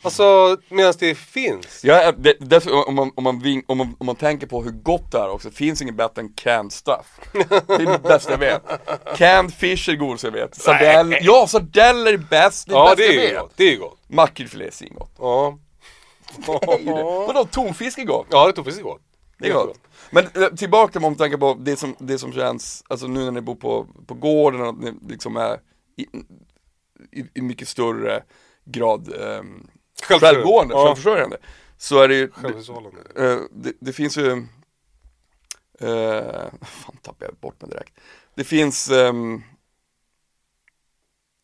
[0.02, 1.84] Alltså medan det finns.
[1.84, 4.64] Ja, är- det, därför, om, man, om, man, ving- om, man, om man tänker på
[4.64, 7.20] hur gott det är också, det finns inget bättre än canned stuff.
[7.68, 8.62] Det är det bästa jag vet.
[9.18, 10.56] Canned fish är godast jag vet.
[10.56, 13.41] Sardell, ja, sardeller är bäst, det är Ja bästa det jag är ju vet.
[13.41, 14.00] gott, det är gott.
[14.08, 15.12] Makrillfilé är svingott.
[15.20, 15.58] Ja.
[17.28, 18.28] Vadå, tonfisk är gott?
[18.30, 19.02] Ja det tog precis gott.
[19.39, 19.80] Det är gott.
[20.12, 23.24] Men eh, tillbaka till om man tänker på det som, det som känns, alltså nu
[23.26, 25.60] när ni bor på, på gården och ni liksom är
[25.97, 26.02] i,
[27.20, 28.24] i, i mycket större
[28.66, 29.68] grad um.
[30.02, 30.86] Självgående, Ja.
[30.86, 31.38] självförsörjande.
[31.78, 34.32] Så är det ju, det, eh, det, det finns ju,
[35.80, 37.93] eh, fan tappade jag bort mig direkt.
[38.36, 39.43] Det finns, um,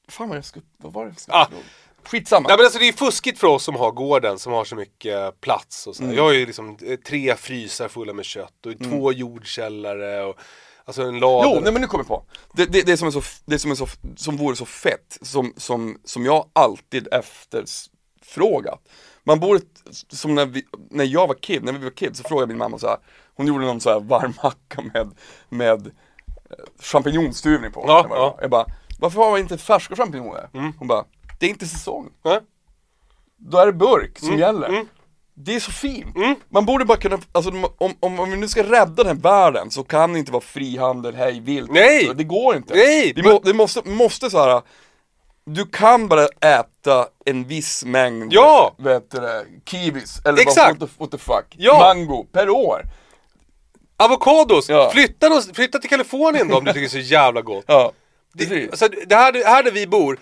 [0.08, 1.47] fan vad jag skulle, vad var det jag skulle Ah.
[2.03, 2.49] Skitsamma.
[2.49, 5.41] Ja men alltså det är fuskigt för oss som har gården, som har så mycket
[5.41, 6.03] plats och så.
[6.03, 6.16] Mm.
[6.16, 10.39] Jag har ju liksom eh, tre frysar fulla med kött och två jordkällare och
[10.86, 11.49] alltså en lada.
[11.49, 12.26] Jo, nej men nu kommer jag på.
[12.53, 15.53] Det, det, det som är så, det som är så, som vore så fett, som,
[15.58, 17.08] som, som jag alltid
[18.26, 18.80] efterfrågat.
[19.23, 19.59] Man borde,
[20.09, 22.80] som när, vi, när jag var kid, när vi var kid så frågade min mamma
[22.80, 22.97] så här.
[23.36, 25.11] hon gjorde någon så här varm macka med,
[25.49, 25.91] med eh,
[26.80, 27.84] champinjonstuvning på.
[27.88, 28.38] Ja, det ja.
[28.41, 28.65] Jag bara,
[28.99, 30.49] varför har man inte färska champinjoner?
[30.53, 30.73] Mm.
[30.80, 31.05] Hon bara,
[31.39, 32.09] det är inte säsong.
[32.23, 32.39] Nej?
[33.38, 34.86] Då är det burk Mm, som gäller.
[35.38, 36.15] Det är så fint.
[36.49, 39.71] Man borde bara kunna, alltså om, om, om vi nu ska rädda den här världen
[39.71, 41.71] så kan det inte vara frihandel hej vilt.
[41.71, 42.11] Nej!
[42.15, 42.73] Det går inte.
[42.73, 43.13] Nej!
[43.15, 44.61] Det, må, det måste, måste så här.
[45.45, 48.75] Du kan bara äta en viss mängd, Ja!
[48.77, 50.79] vet du det, kiwis, eller Exakt.
[50.79, 51.79] Vad, what, the, fuck, Ja!
[51.79, 52.81] mango per år.
[53.97, 54.69] Avokados!
[54.69, 54.89] Ja.
[54.93, 57.65] Flytta, då, flytta till Kalifornien då om du tycker det är så jävla gott.
[57.67, 57.91] Ja,
[58.33, 60.19] Det, alltså, det här, här där vi bor,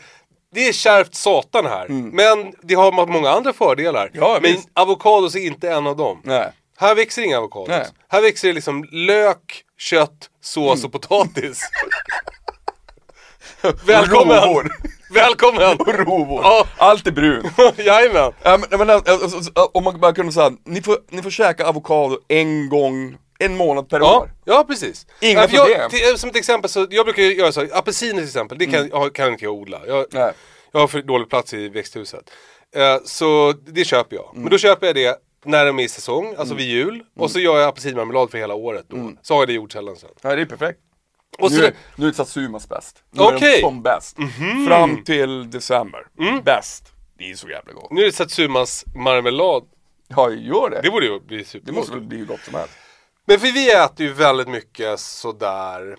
[0.53, 1.87] det är kärvt satan här.
[1.89, 4.07] Men det har många andra fördelar.
[4.07, 4.19] Mm.
[4.19, 4.69] Ja, men visst.
[4.73, 6.21] avokados är inte en av dem.
[6.23, 6.51] Nej.
[6.77, 7.67] Här växer inga avokados.
[7.69, 7.85] Nej.
[8.07, 10.85] Här växer det liksom lök, kött, sås Mm.
[10.85, 11.61] och potatis.
[13.85, 14.69] Välkommen!
[15.13, 15.77] Välkommen!
[15.79, 16.41] Och rovor.
[16.43, 16.67] Ja.
[16.77, 17.45] Allt är brunt.
[17.77, 18.31] Jajamän!
[18.43, 21.29] Ja, men, men, alltså, alltså, alltså, om man bara kunde säga, ni får, ni får
[21.29, 24.29] käka avokado en gång, en månad per Ja, år.
[24.45, 25.07] ja precis.
[25.21, 25.89] Inga Ja, jag, problem.
[25.89, 29.15] till, som ett exempel, så, jag brukar göra så, apelsiner till exempel, det kan, jag-
[29.15, 29.81] kan inte jag odla.
[29.87, 30.07] Jag, Mm.
[30.11, 30.31] Nej.
[30.71, 32.29] jag har för dålig plats i växthuset.
[32.75, 34.29] Eh, så det köper jag.
[34.31, 34.41] Mm.
[34.43, 37.03] Men då köper jag det när de är i säsong, alltså vid jul.
[37.19, 38.95] Och så gör jag apelsinmarmelad för hela året då.
[38.97, 39.17] Mm.
[39.21, 40.09] Så har jag det i jordkällan sen.
[40.21, 40.79] Ja, det är perfekt.
[41.39, 43.03] Och nu, är, nu är Satsumas bäst.
[43.11, 43.39] Nu är Okej.
[43.39, 43.53] Mhm.
[43.55, 44.17] de som bäst.
[44.67, 46.07] Fram till december.
[46.19, 46.41] Mm.
[46.43, 46.91] Bäst.
[47.17, 47.91] Det är så jävla gott.
[47.91, 49.63] nu är det Satsumas marmelad.
[50.07, 50.81] Ja, gör det.
[50.83, 51.75] Det borde ju bli Det supergott.
[51.75, 52.73] måste väl bli hur gott som helst.
[53.25, 55.97] Men för vi äter ju väldigt mycket sådär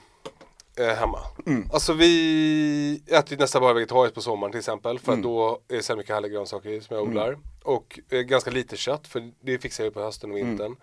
[0.79, 1.19] eh, hemma.
[1.47, 1.69] Mm.
[1.73, 4.99] Alltså vi äter ju nästan bara vegetariskt på sommaren till exempel.
[4.99, 5.23] För Mm.
[5.23, 7.39] då är det så mycket härliga grönsaker som jag odlar.
[7.63, 10.49] Och eh, ganska lite kött för det fixar jag ju på hösten och Mm.
[10.51, 10.77] vintern.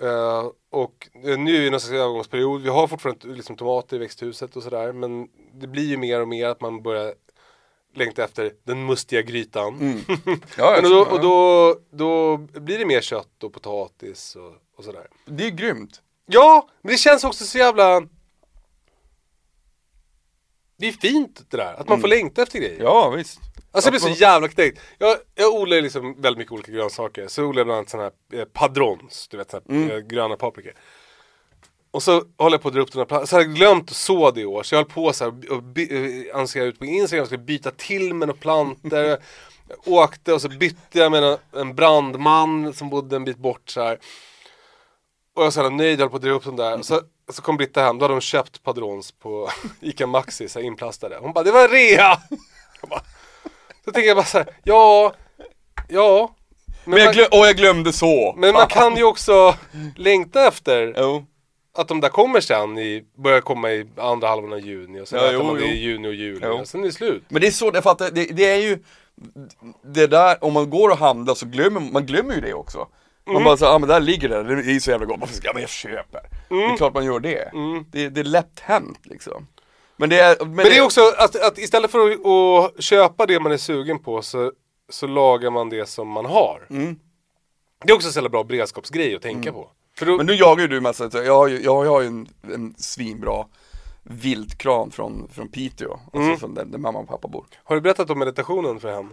[0.00, 2.62] Eh, och eh, nu är det någon slags övergångsperiod.
[2.62, 4.92] Vi har fortfarande liksom tomater i växthuset och sådär.
[4.92, 7.14] Men det blir ju mer och mer att man börjar
[7.94, 9.74] längta efter den mustiga grytan.
[9.80, 10.00] Mm.
[10.56, 15.06] Ja, och då, och då, då blir det mer kött och potatis och, och sådär.
[15.24, 16.02] Det är grymt.
[16.26, 18.00] Ja, men det känns också så jävla...
[20.76, 22.74] Det är fint det där, att man får längta efter grejer.
[22.74, 22.84] Mm.
[22.84, 23.40] Ja, visst.
[23.72, 24.80] Alltså jag blir så jävla knäckt.
[24.98, 27.28] Jag, jag odlar ju liksom väldigt mycket olika grönsaker.
[27.28, 30.36] Så odlar jag bland annat sådana här eh, padrons, du vet såna här, eh, gröna
[30.36, 30.72] paprikor.
[31.90, 33.26] Och så håller jag på att dra upp den här plantan.
[33.26, 34.62] Så hade jag glömt att så det i år.
[34.62, 37.26] Så jag höll på så här och by- eh, annonserade ut på Instagram.
[37.26, 38.98] Skulle byta till med några plantor.
[39.68, 43.70] Jag åkte och så bytte jag med en, en brandman som bodde en bit bort
[43.70, 43.92] så här.
[45.34, 46.82] Och jag var så jävla nöjd, jag höll på att dra upp dem där.
[46.82, 47.00] Så,
[47.32, 49.50] så kom Britta hem, då hade hon köpt padrons på
[49.80, 51.18] Ica Maxi, så här inplastade.
[51.20, 52.18] Hon bara, det var rea!
[52.80, 53.02] Jag bara,
[53.84, 55.12] så tänker jag bara så här, ja,
[55.88, 56.34] ja.
[56.84, 58.34] Men, Men jag, glöm, och jag glömde så.
[58.38, 59.54] men man kan ju också
[59.96, 61.26] längta efter Jo.
[61.78, 65.18] att de där kommer sen, i, börjar komma i andra halvan av juni och sen
[65.18, 65.66] Ja, äter jo, man det jo.
[65.66, 67.22] i juni och juli och sen är det slut.
[67.28, 68.78] Men det är så, jag fattar, det, det är ju
[69.84, 72.88] det där, om man går och handlar så glömmer man glömmer ju det också.
[73.26, 75.46] Man bara såhär, ah, men där ligger det, det är så jävla gott, varför ska
[75.48, 76.20] jag, men jag köper.
[76.48, 77.50] Det är klart man gör det.
[77.92, 78.08] det.
[78.08, 79.46] Det är lätt hänt liksom.
[80.02, 83.26] Men det är, men Men det är också att, att istället för att, att köpa
[83.26, 84.52] det man är sugen på så,
[84.88, 86.66] så lagar man det som man har.
[87.84, 89.68] Det är också en så jävla bra beredskapsgrej att tänka på.
[89.98, 92.28] För då, Men nu jagar ju du massa, jag har ju, jag har ju en,
[92.54, 93.46] en svinbra
[94.02, 97.46] viltkran från, från Piteå, alltså från där, där mamma och pappa bor.
[97.64, 99.08] Har du berättat om meditationen för henne?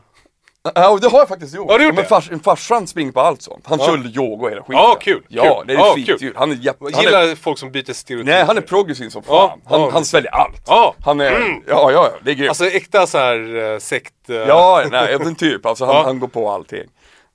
[0.75, 1.71] Ja, och det har jag faktiskt gjort.
[1.71, 2.09] Har du gjort men det?
[2.09, 3.67] fars, farsan springer på allt sånt.
[3.67, 3.85] Han Ja.
[3.85, 4.75] kör yoga och hela skiten.
[4.75, 6.19] Ja, kul, Ja, det är Ja, skitkul.
[6.19, 6.33] kul.
[6.35, 6.59] Han är.
[6.61, 8.31] Jag han gillar är, folk som byter stereotyper.
[8.33, 9.35] Nej, han är progressiv som fan.
[9.35, 9.89] Ja, han, ja.
[9.93, 10.61] han sväljer allt.
[10.67, 10.95] Ja.
[11.05, 12.49] Han är, ja, ja, ja, det är grymt.
[12.49, 14.29] Alltså äkta så här eh, sekt...
[14.29, 15.65] eh, Ja, nej, den typ.
[15.65, 16.87] Alltså han, han går på allting.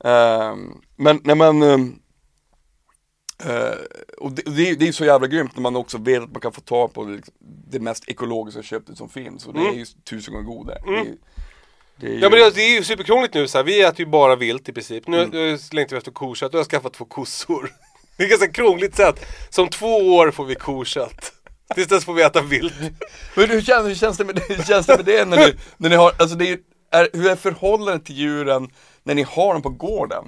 [0.05, 1.99] Ehm, men, nej men, um,
[4.19, 6.41] och det, det, är- det är så jävla grymt när man också vet att man
[6.41, 7.35] kan få tag på liksom,
[7.71, 9.47] det mest ekologiska köttet som finns.
[9.47, 10.79] Och det är ju tusen gånger godare.
[10.87, 11.15] Det är,
[11.97, 12.23] det är ju, Mm.
[12.23, 13.65] Ja men det, det är ju superkrångligt nu så här.
[13.65, 15.07] vi äter ju bara vilt i princip.
[15.07, 17.73] Nu, nu längtar vi efter kokött och jag har skaffat två kossor.
[18.17, 19.27] Det är ett ganska krångligt sätt.
[19.51, 21.33] Som två år får vi kokött.
[21.75, 22.75] Tills dess får vi äta vilt.
[23.37, 25.89] Men hur känns, hur känns det med, hur känns det med det när ni, när
[25.91, 26.59] ni har, alltså det är,
[26.91, 28.69] är, hur är förhållandet till djuren
[29.03, 30.25] när ni har dem på gården?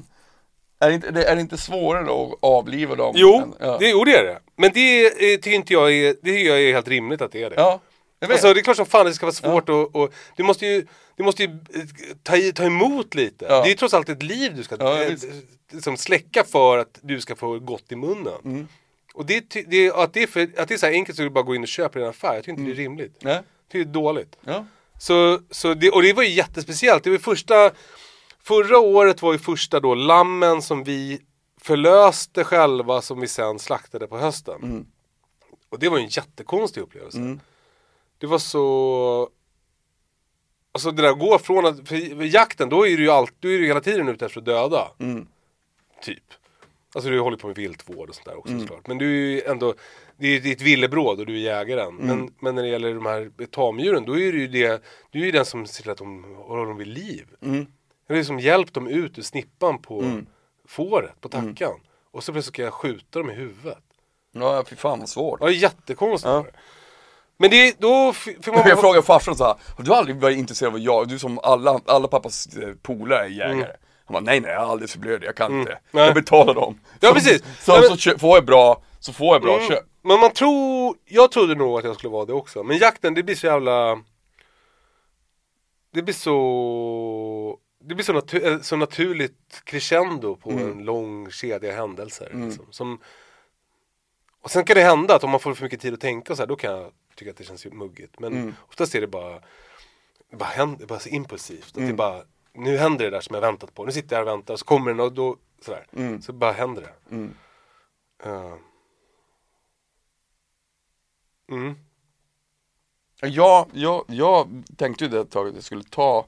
[0.80, 3.14] Är det inte, är det inte svårare då att avliva dem?
[3.16, 3.76] Jo, än- ja.
[3.80, 4.38] det, jo det är det.
[4.56, 7.42] Men det eh, tycker inte jag är, det tycker jag är helt rimligt att det
[7.42, 7.56] är det.
[7.56, 7.80] ja.
[8.20, 10.86] Alltså det är klart som fan det ska vara svårt och, och du måste ju,
[11.16, 11.82] du måste ju eh,
[12.22, 13.44] ta, i- ta emot lite.
[13.48, 13.60] Ja.
[13.62, 15.08] Det är ju trots allt ett liv du ska Ja,
[15.72, 18.34] liksom släcka för att du ska få gott i munnen.
[18.44, 18.68] Mm.
[19.14, 21.30] Och det, det, att, det är för, att det är så här enkelt så du
[21.30, 23.16] bara går in och köper i en affär, jag tycker inte det är rimligt.
[23.20, 23.40] Nej.
[23.68, 24.36] Det är dåligt.
[24.44, 24.66] Ja.
[24.98, 27.04] Så, så det, och det var ju jättespeciellt.
[27.04, 27.70] Det var första,
[28.42, 31.20] förra året var ju första då lammen som vi
[31.60, 34.86] förlöste själva som vi sen slaktade på hösten.
[35.68, 37.18] Och det var ju en jättekonstig upplevelse.
[38.18, 39.30] Det var så...
[40.72, 43.58] Alltså det där går från att, för jakten då är du ju allt, du är
[43.58, 44.88] ju hela tiden ute efter att döda.
[46.02, 46.22] Typ.
[46.94, 48.86] Alltså du håller på med viltvård och sånt där också såklart.
[48.86, 49.74] Men du är ju ändå,
[50.16, 51.94] det är ditt villebråd och du är jägaren.
[51.94, 55.24] Men, men när det gäller de här tamdjuren då är det ju det, du är
[55.24, 57.26] ju den som ser till att de håller dem vid liv.
[58.06, 60.00] Jag har liksom hjälpt dem ut ur snippan på
[60.68, 61.80] fåret, på tackan.
[62.10, 63.82] Och så plötsligt ska jag skjuta dem i huvudet.
[64.32, 65.40] Ja, fy fan vad svårt.
[65.40, 66.28] Ja, det är jättekonstigt.
[66.44, 66.52] det.
[67.38, 68.56] Men det, då fick man...
[68.68, 71.08] Jag frågade farsan så här, har du aldrig varit intresserad av jag?
[71.08, 73.76] Du som alla, alla pappas eh, polare är jägare.
[74.04, 75.70] Han bara, nej nej jag är alldeles för blödig, jag kan inte.
[75.72, 75.82] Mm.
[75.90, 76.04] Nej.
[76.04, 76.80] Jag betalar dem.
[77.00, 77.42] Ja, så, precis.
[77.60, 79.68] Så, Nej, men- så, får jag bra, så får jag bra Mm.
[79.68, 79.84] köp.
[80.02, 82.62] Men man tror, jag trodde nog att jag skulle vara det också.
[82.62, 84.00] Men jakten det blir så jävla...
[85.92, 87.58] Det blir så...
[87.80, 92.30] Det blir så, natu- eh, så naturligt crescendo på en lång kedja händelser.
[92.34, 92.98] Liksom, som,
[94.42, 96.42] och sen kan det hända att om man får för mycket tid att tänka så
[96.42, 98.20] här, då kan jag tycka att det känns ju muggigt.
[98.20, 99.40] Men oftast är det bara,
[100.30, 101.76] det bara, händer, det bara så impulsivt.
[101.76, 103.84] Att det bara, nu händer det där som jag väntat på.
[103.84, 105.86] Nu sitter jag här och väntar och så kommer den och då sådär.
[106.20, 107.14] Så bara händer det.
[108.28, 108.54] Eh.
[111.50, 111.74] Mm.
[113.20, 116.26] Ja, jag, jag tänkte ju det ett tag att jag skulle ta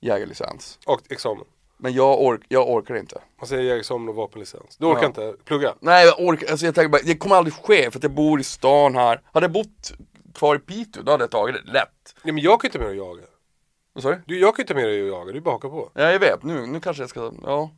[0.00, 0.78] jägarlicens.
[0.86, 1.44] Och examen.
[1.76, 3.20] Men jag, ork, jag orkar inte.
[3.38, 4.76] Man säger jägarexamen och vapenlicens.
[4.76, 5.06] Du orkar Ja.
[5.06, 5.74] inte plugga?
[5.80, 8.40] Nej jag orkar, alltså jag tänker bara, det kommer aldrig ske för att jag bor
[8.40, 9.20] i stan här.
[9.32, 9.92] Hade jag bott
[10.34, 12.14] kvar i Piteå, då hade jag tagit det lätt.
[12.22, 13.22] Ja, men jag kan inte med och jaga.
[13.92, 14.22] Vad sa du?
[14.26, 15.90] Du, jag kan inte med dig och jaga, du bara hakar på.
[15.94, 17.70] Ja jag vet, nu, nu kanske jag ska, ja.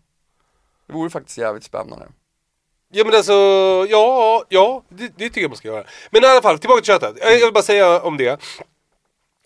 [0.87, 2.09] Det vore faktiskt jävligt spännande.
[2.93, 3.33] Ja men alltså,
[3.89, 5.85] ja, ja, det, det tycker jag man ska göra.
[6.11, 7.17] Men i alla fall, tillbaka till köttet.
[7.21, 8.41] Jag, jag vill bara säga om det.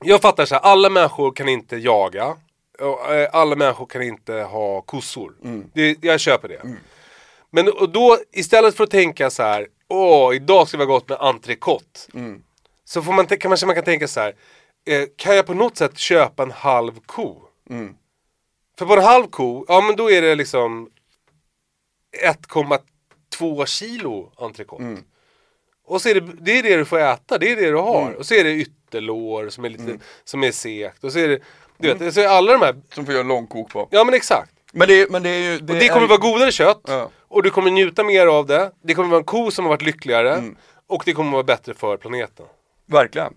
[0.05, 2.37] Jag fattar så här, alla människor kan inte jaga.
[2.81, 5.35] Och, eh, alla människor kan inte ha kossor.
[5.75, 6.63] Det, jag köper det.
[7.51, 11.09] Men och då, istället för att tänka så här, åh, idag ska vi ha gått
[11.09, 12.01] med entrecote.
[12.89, 14.35] Så får man, kan man, man kan tänka så här,
[14.87, 17.43] eh, kan jag på något sätt köpa en halv ko?
[18.79, 20.91] För på en halv ko, ja men då är det liksom
[22.25, 24.85] 1,2 kilo entrecote.
[25.87, 28.13] Och så är det, det är det du får äta, det är det du har.
[28.13, 31.05] Och så är det ytterlår som är lite, som är sekt.
[31.05, 31.39] Och så är det,
[31.79, 33.89] du vet, så är alla de här, Som får göra långkok på.
[33.91, 34.53] ja men exakt.
[34.73, 36.81] Men det, men det är ju, det, Och det kommer är, vara godare kött.
[36.87, 37.11] Ja.
[37.19, 38.73] Och du kommer njuta mer av det.
[38.83, 40.43] Det kommer vara en ko som har varit lyckligare.
[40.87, 42.47] Och det kommer vara bättre för planeten.
[42.89, 43.33] Verkligen.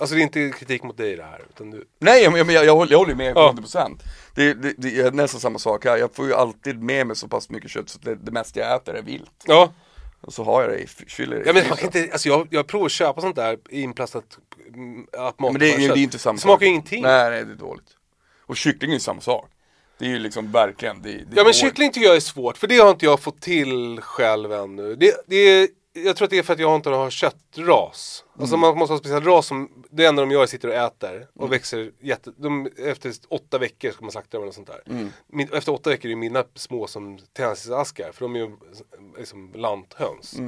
[0.00, 1.44] Alltså det är inte kritik mot dig det här.
[1.50, 3.54] Utan du, Nej men jag, jag, håller, jag håller med Ja.
[3.58, 4.00] 100%
[4.34, 7.28] det, det, det är nästan samma sak här, jag får ju alltid med mig så
[7.28, 9.44] pass mycket kött så det, det mesta jag äter är vilt.
[9.46, 9.72] ja.
[10.20, 10.86] Och så har jag det i, i
[11.18, 11.76] Ja men man frysen.
[11.76, 14.38] kan inte, alltså jag, jag provar att köpa sånt där inplastat
[14.74, 16.62] mm, att Men det, är- det är inte samma Det smakar sak.
[16.62, 17.02] ingenting.
[17.02, 17.96] Nej, nej det är dåligt.
[18.46, 19.50] Och kyckling är ju samma sak.
[19.98, 22.66] Det är ju liksom verkligen, det, det Ja men kyckling tycker jag är svårt, för
[22.66, 24.96] det har inte jag fått till själv ännu.
[24.96, 28.24] Det, det, jag tror att det är för att jag inte har köttras.
[28.38, 30.74] Alltså man måste ha en speciell ras som, det enda de gör är sitter och
[30.74, 35.10] äter och växer jätte, de, efter åtta veckor ska man slakta dem eller sånt där.
[35.26, 38.56] Min, efter åtta veckor är ju mina små som tändsticksaskar för de är ju
[39.18, 40.38] liksom lanthöns.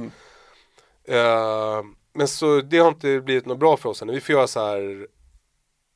[1.03, 1.83] Eh,
[2.13, 4.13] men så det har inte blivit något bra för oss ännu.
[4.13, 5.07] Vi får göra så här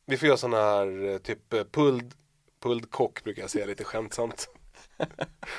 [0.06, 2.14] Vi får göra sån här eh, typ eh, pulled,
[2.64, 4.50] pulled kock brukar jag säga lite skämtsamt.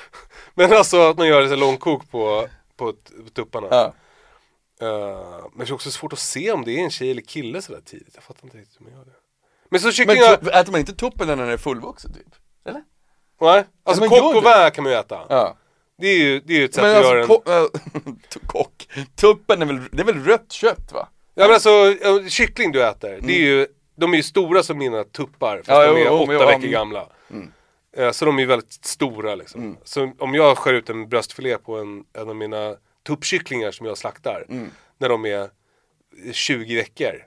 [0.53, 2.47] Men alltså att man gör lite långkok på,
[2.85, 3.67] på, på tupparna.
[3.71, 3.93] Ja.
[4.81, 7.61] Eh, men det är också svårt att se om det är en tjej eller kille
[7.61, 8.11] sådär tidigt.
[8.15, 9.11] Jag fattar inte riktigt hur man gör det.
[9.69, 12.35] Men så Men kycklingar, så, äter man inte tuppen när den är fullvuxen typ?
[12.65, 12.83] Eller?
[13.41, 13.63] nej.
[13.83, 15.19] Alltså men kock och vä kan man ju äta.
[15.29, 15.57] Ja.
[15.97, 17.61] Det är ju, det är ju ett sätt Men att göra alltså, en...
[17.61, 21.07] ko- äh, kock, tuppen är väl, det är väl rött kött va?
[21.33, 21.95] Ja men alltså,
[22.29, 25.87] kyckling du äter, det är ju, de är ju stora som mina tuppar, fast Ja,
[25.87, 26.71] de är jo, jo, åtta men jag- veckor mm.
[26.71, 27.07] gamla.
[27.97, 29.61] Eh, Så de är ju väldigt stora liksom.
[29.83, 33.97] Så om jag skär ut en bröstfilé på en, en av mina tuppkycklingar som jag
[33.97, 34.45] slaktar,
[34.97, 35.49] när de är
[36.31, 37.25] 20 veckor,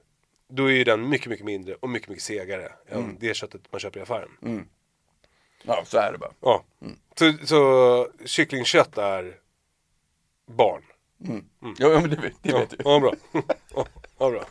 [0.49, 3.81] då är ju den mycket, mycket mindre och mycket, mycket segare än det köttet man
[3.81, 4.29] köper i affären.
[5.63, 6.33] Ja, så är det bara.
[6.41, 6.65] Ja.
[7.19, 9.35] Så, så kycklingkött är
[10.47, 10.83] barn.
[11.79, 12.77] Ja, ja men det, vet- det Ja, vet du.
[12.85, 13.15] ja bra.
[13.75, 13.87] Ja,
[14.19, 14.45] ja, bra.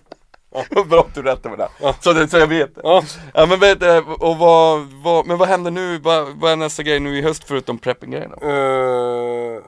[0.70, 1.94] Vad bra att du rättade mig där.
[2.02, 2.82] Så, det, så jag vet det.
[2.84, 3.04] Ja.
[3.34, 3.82] Ja men vet
[4.20, 7.44] och vad, vad, men vad händer nu, vad, vad är nästa grej nu i höst
[7.48, 8.48] förutom prepping-grejen då?
[8.48, 9.62] Uh,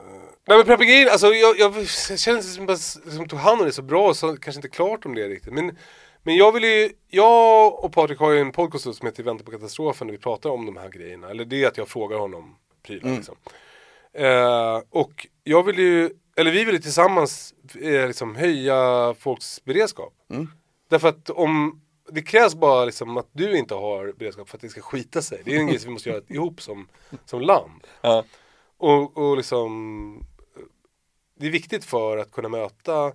[0.48, 1.74] nej men prepping alltså jag, jag
[2.20, 5.16] känner som bara som tog hand om det så bra så kanske inte klart om
[5.16, 5.54] det riktigt.
[5.54, 5.78] Men,
[6.24, 9.52] men jag vill ju, jag och Patrik har ju en podcast som heter Vänta på
[9.52, 11.30] katastrofen där vi pratar om de här grejerna.
[11.30, 13.36] Eller det är att jag frågar honom prylar liksom.
[14.14, 20.14] Eh, och jag vill ju, eller vi vill ju tillsammans eh, liksom höja folks beredskap.
[20.88, 21.82] Därför att om,
[22.12, 25.42] det krävs bara liksom att du inte har beredskap för att det ska skita sig.
[25.46, 26.88] Det är en grej som vi måste göra ihop som,
[27.26, 27.88] som land.
[28.02, 28.24] Ja.
[28.78, 30.26] Och, och liksom
[31.36, 33.14] Det är viktigt för att kunna möta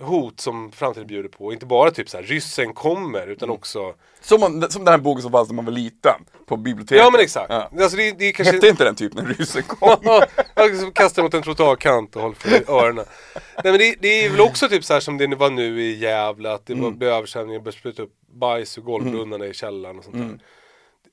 [0.00, 1.52] hot som framtiden bjuder på.
[1.52, 3.56] Inte bara typ så här ryssen kommer utan Mm.
[3.58, 7.04] också Som, man, som den här boken som fanns när man var liten, på biblioteket.
[7.04, 7.46] Ja men exakt.
[7.50, 7.70] Ja.
[7.82, 9.96] Alltså det, det kanske Hette inte den typ när ryssen kom?
[10.02, 10.24] Ja,
[10.54, 13.04] jag liksom kastar mot en trottoarkant och håller för öronen.
[13.34, 15.98] Nej men det, det är väl också typ så här som det var nu i
[15.98, 19.98] Gävle att det var, blev översvämningar och började spruta upp bajs ur golvbrunnarna i källaren
[19.98, 20.38] och sånt där.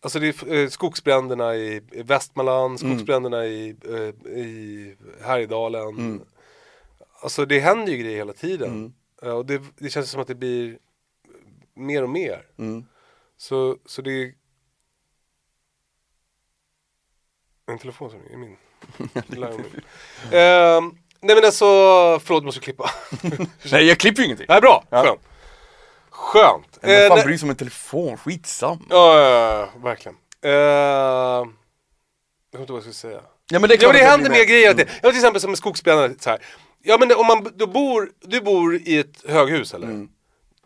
[0.01, 6.21] Alltså det är eh, skogsbränderna i, i Västmanland, skogsbränderna i, eh, i Härjedalen.
[7.21, 8.93] Alltså det händer ju grejer hela tiden.
[9.21, 10.77] Ja, och det, det känns som att det blir
[11.75, 12.45] mer och mer.
[13.37, 14.33] Så, så det är
[17.71, 18.57] En telefon som ringer, min.
[20.31, 21.65] Ehm, nej men alltså,
[22.23, 22.89] förlåt måste klippa.
[23.71, 24.45] Nej jag klipper ju ingenting.
[24.49, 25.03] Nej bra, Ja.
[25.03, 25.19] skönt.
[26.09, 26.79] Skönt.
[26.81, 28.17] Men Eh, fan bryr sig om en telefon?
[28.17, 28.81] Skitsamma.
[28.89, 30.17] Ja, ja, ja, verkligen.
[30.45, 31.45] Uh, jag
[32.51, 33.21] kommer inte vad jag skulle säga.
[33.49, 34.71] Ja men det är Ja men det händer mer grejer.
[34.71, 34.87] Mm.
[35.01, 36.15] Ja till exempel som med skogsbränderna.
[36.19, 36.39] Så här.
[36.83, 39.87] Ja men om man då bor, du bor i ett höghus eller?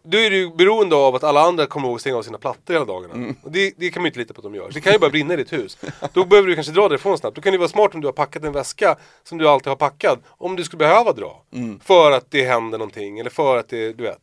[0.05, 2.73] Då är du beroende av att alla andra kommer ihåg att stänga av sina plattor
[2.73, 3.33] hela dagarna.
[3.43, 4.69] Och det, det kan man ju inte lita på att de gör.
[4.73, 5.77] Det kan ju bara brinna i ditt hus.
[6.13, 7.35] Då behöver du kanske dra därifrån snabbt.
[7.35, 9.75] Då kan det vara smart om du har packat en väska som du alltid har
[9.75, 10.19] packad.
[10.27, 11.41] Om du skulle behöva dra.
[11.83, 13.19] För att det händer någonting.
[13.19, 14.19] Eller för att det, du vet.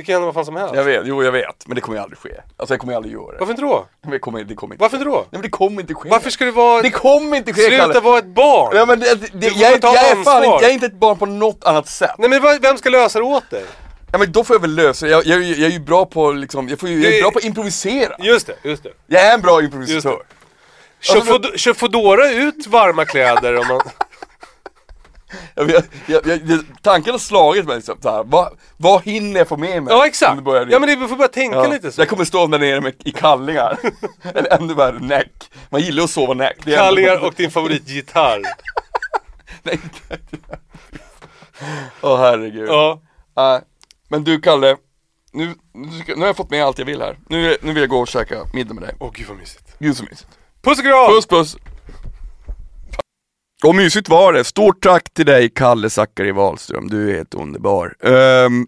[0.00, 0.74] Det kan hända vad fan som helst.
[0.74, 2.30] Jag vet, jo jag vet, men det kommer ju aldrig ske.
[2.56, 3.36] Alltså jag kommer ju aldrig göra det.
[3.38, 3.86] Varför inte då?
[4.02, 5.16] Men det kommer, det kommer inte Varför inte då?
[5.16, 6.08] Nej men det kommer inte ske.
[6.08, 6.82] Varför ska du vara...
[6.82, 8.00] Det kommer inte ske Sluta Kalle.
[8.00, 8.76] vara ett barn!
[8.76, 11.18] Ja men det, det, jag, är- ta jag är fan jag är inte ett barn
[11.18, 12.10] på något annat sätt.
[12.18, 13.64] Nej men vem ska lösa det åt dig?
[14.12, 16.68] Ja men då får jag väl lösa jag, jag, jag är ju bra på liksom,
[16.68, 18.16] jag, får ju, jag är bra på att improvisera.
[18.18, 18.90] Just det, just det.
[19.06, 20.22] Jag är en bra improvisatör.
[21.00, 23.80] Kör, Alltså, Fod- kör Foodora ut varma kläder om man...
[25.54, 25.70] Jag,
[26.06, 29.94] jag, jag, tanken har slagit mig liksom, såhär, vad, vad hinner jag få med mig?
[29.94, 30.42] Ja exakt!
[30.46, 32.00] Ja men det, vi får bara tänka Ja, lite så.
[32.00, 33.78] Jag kommer stå där nere med, i kallingar,
[34.34, 35.50] eller ännu värre näck.
[35.70, 36.56] Man gillar att sova näck.
[36.58, 38.42] Ändå- Kallingar och din favoritgitarr.
[39.62, 39.80] Nej,
[42.00, 42.68] Åh herregud.
[42.68, 43.02] Ja.
[43.36, 43.60] Nej,
[44.08, 44.76] men du Kalle,
[45.32, 47.18] nu, nu, har jag fått med allt jag vill här.
[47.28, 48.94] Nu, nu vill jag gå och käka middag med dig.
[48.98, 49.76] Åh gud vad mysigt.
[49.78, 50.28] Gud så mysigt.
[50.62, 51.06] Puss och kram!
[51.14, 51.56] Puss puss!
[53.64, 54.44] Och mysigt var det.
[54.44, 57.94] Stort tack till dig Kalle Zackari Wahlström, du är helt underbar.
[58.00, 58.66] Um,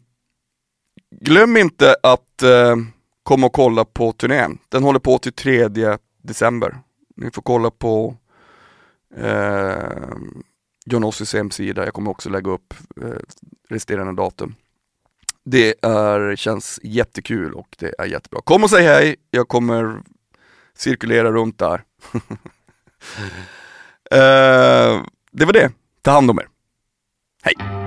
[1.21, 2.77] glöm inte att uh,
[3.23, 4.59] komma och kolla på turnén.
[4.69, 5.69] Den håller på till 3
[6.23, 6.79] december.
[7.17, 8.17] Ni får kolla på
[9.19, 10.15] uh,
[10.87, 13.15] John Ossis hemsida, jag kommer också lägga upp uh,
[13.69, 14.55] resterande datum.
[15.45, 18.41] Det är, känns jättekul och det är jättebra.
[18.45, 20.03] Kom och säg hej, jag kommer
[20.75, 21.83] cirkulera runt där.
[24.13, 25.03] Eh,
[25.33, 25.73] det var det.
[26.03, 26.47] Ta hand om er.
[27.45, 27.82] Hej!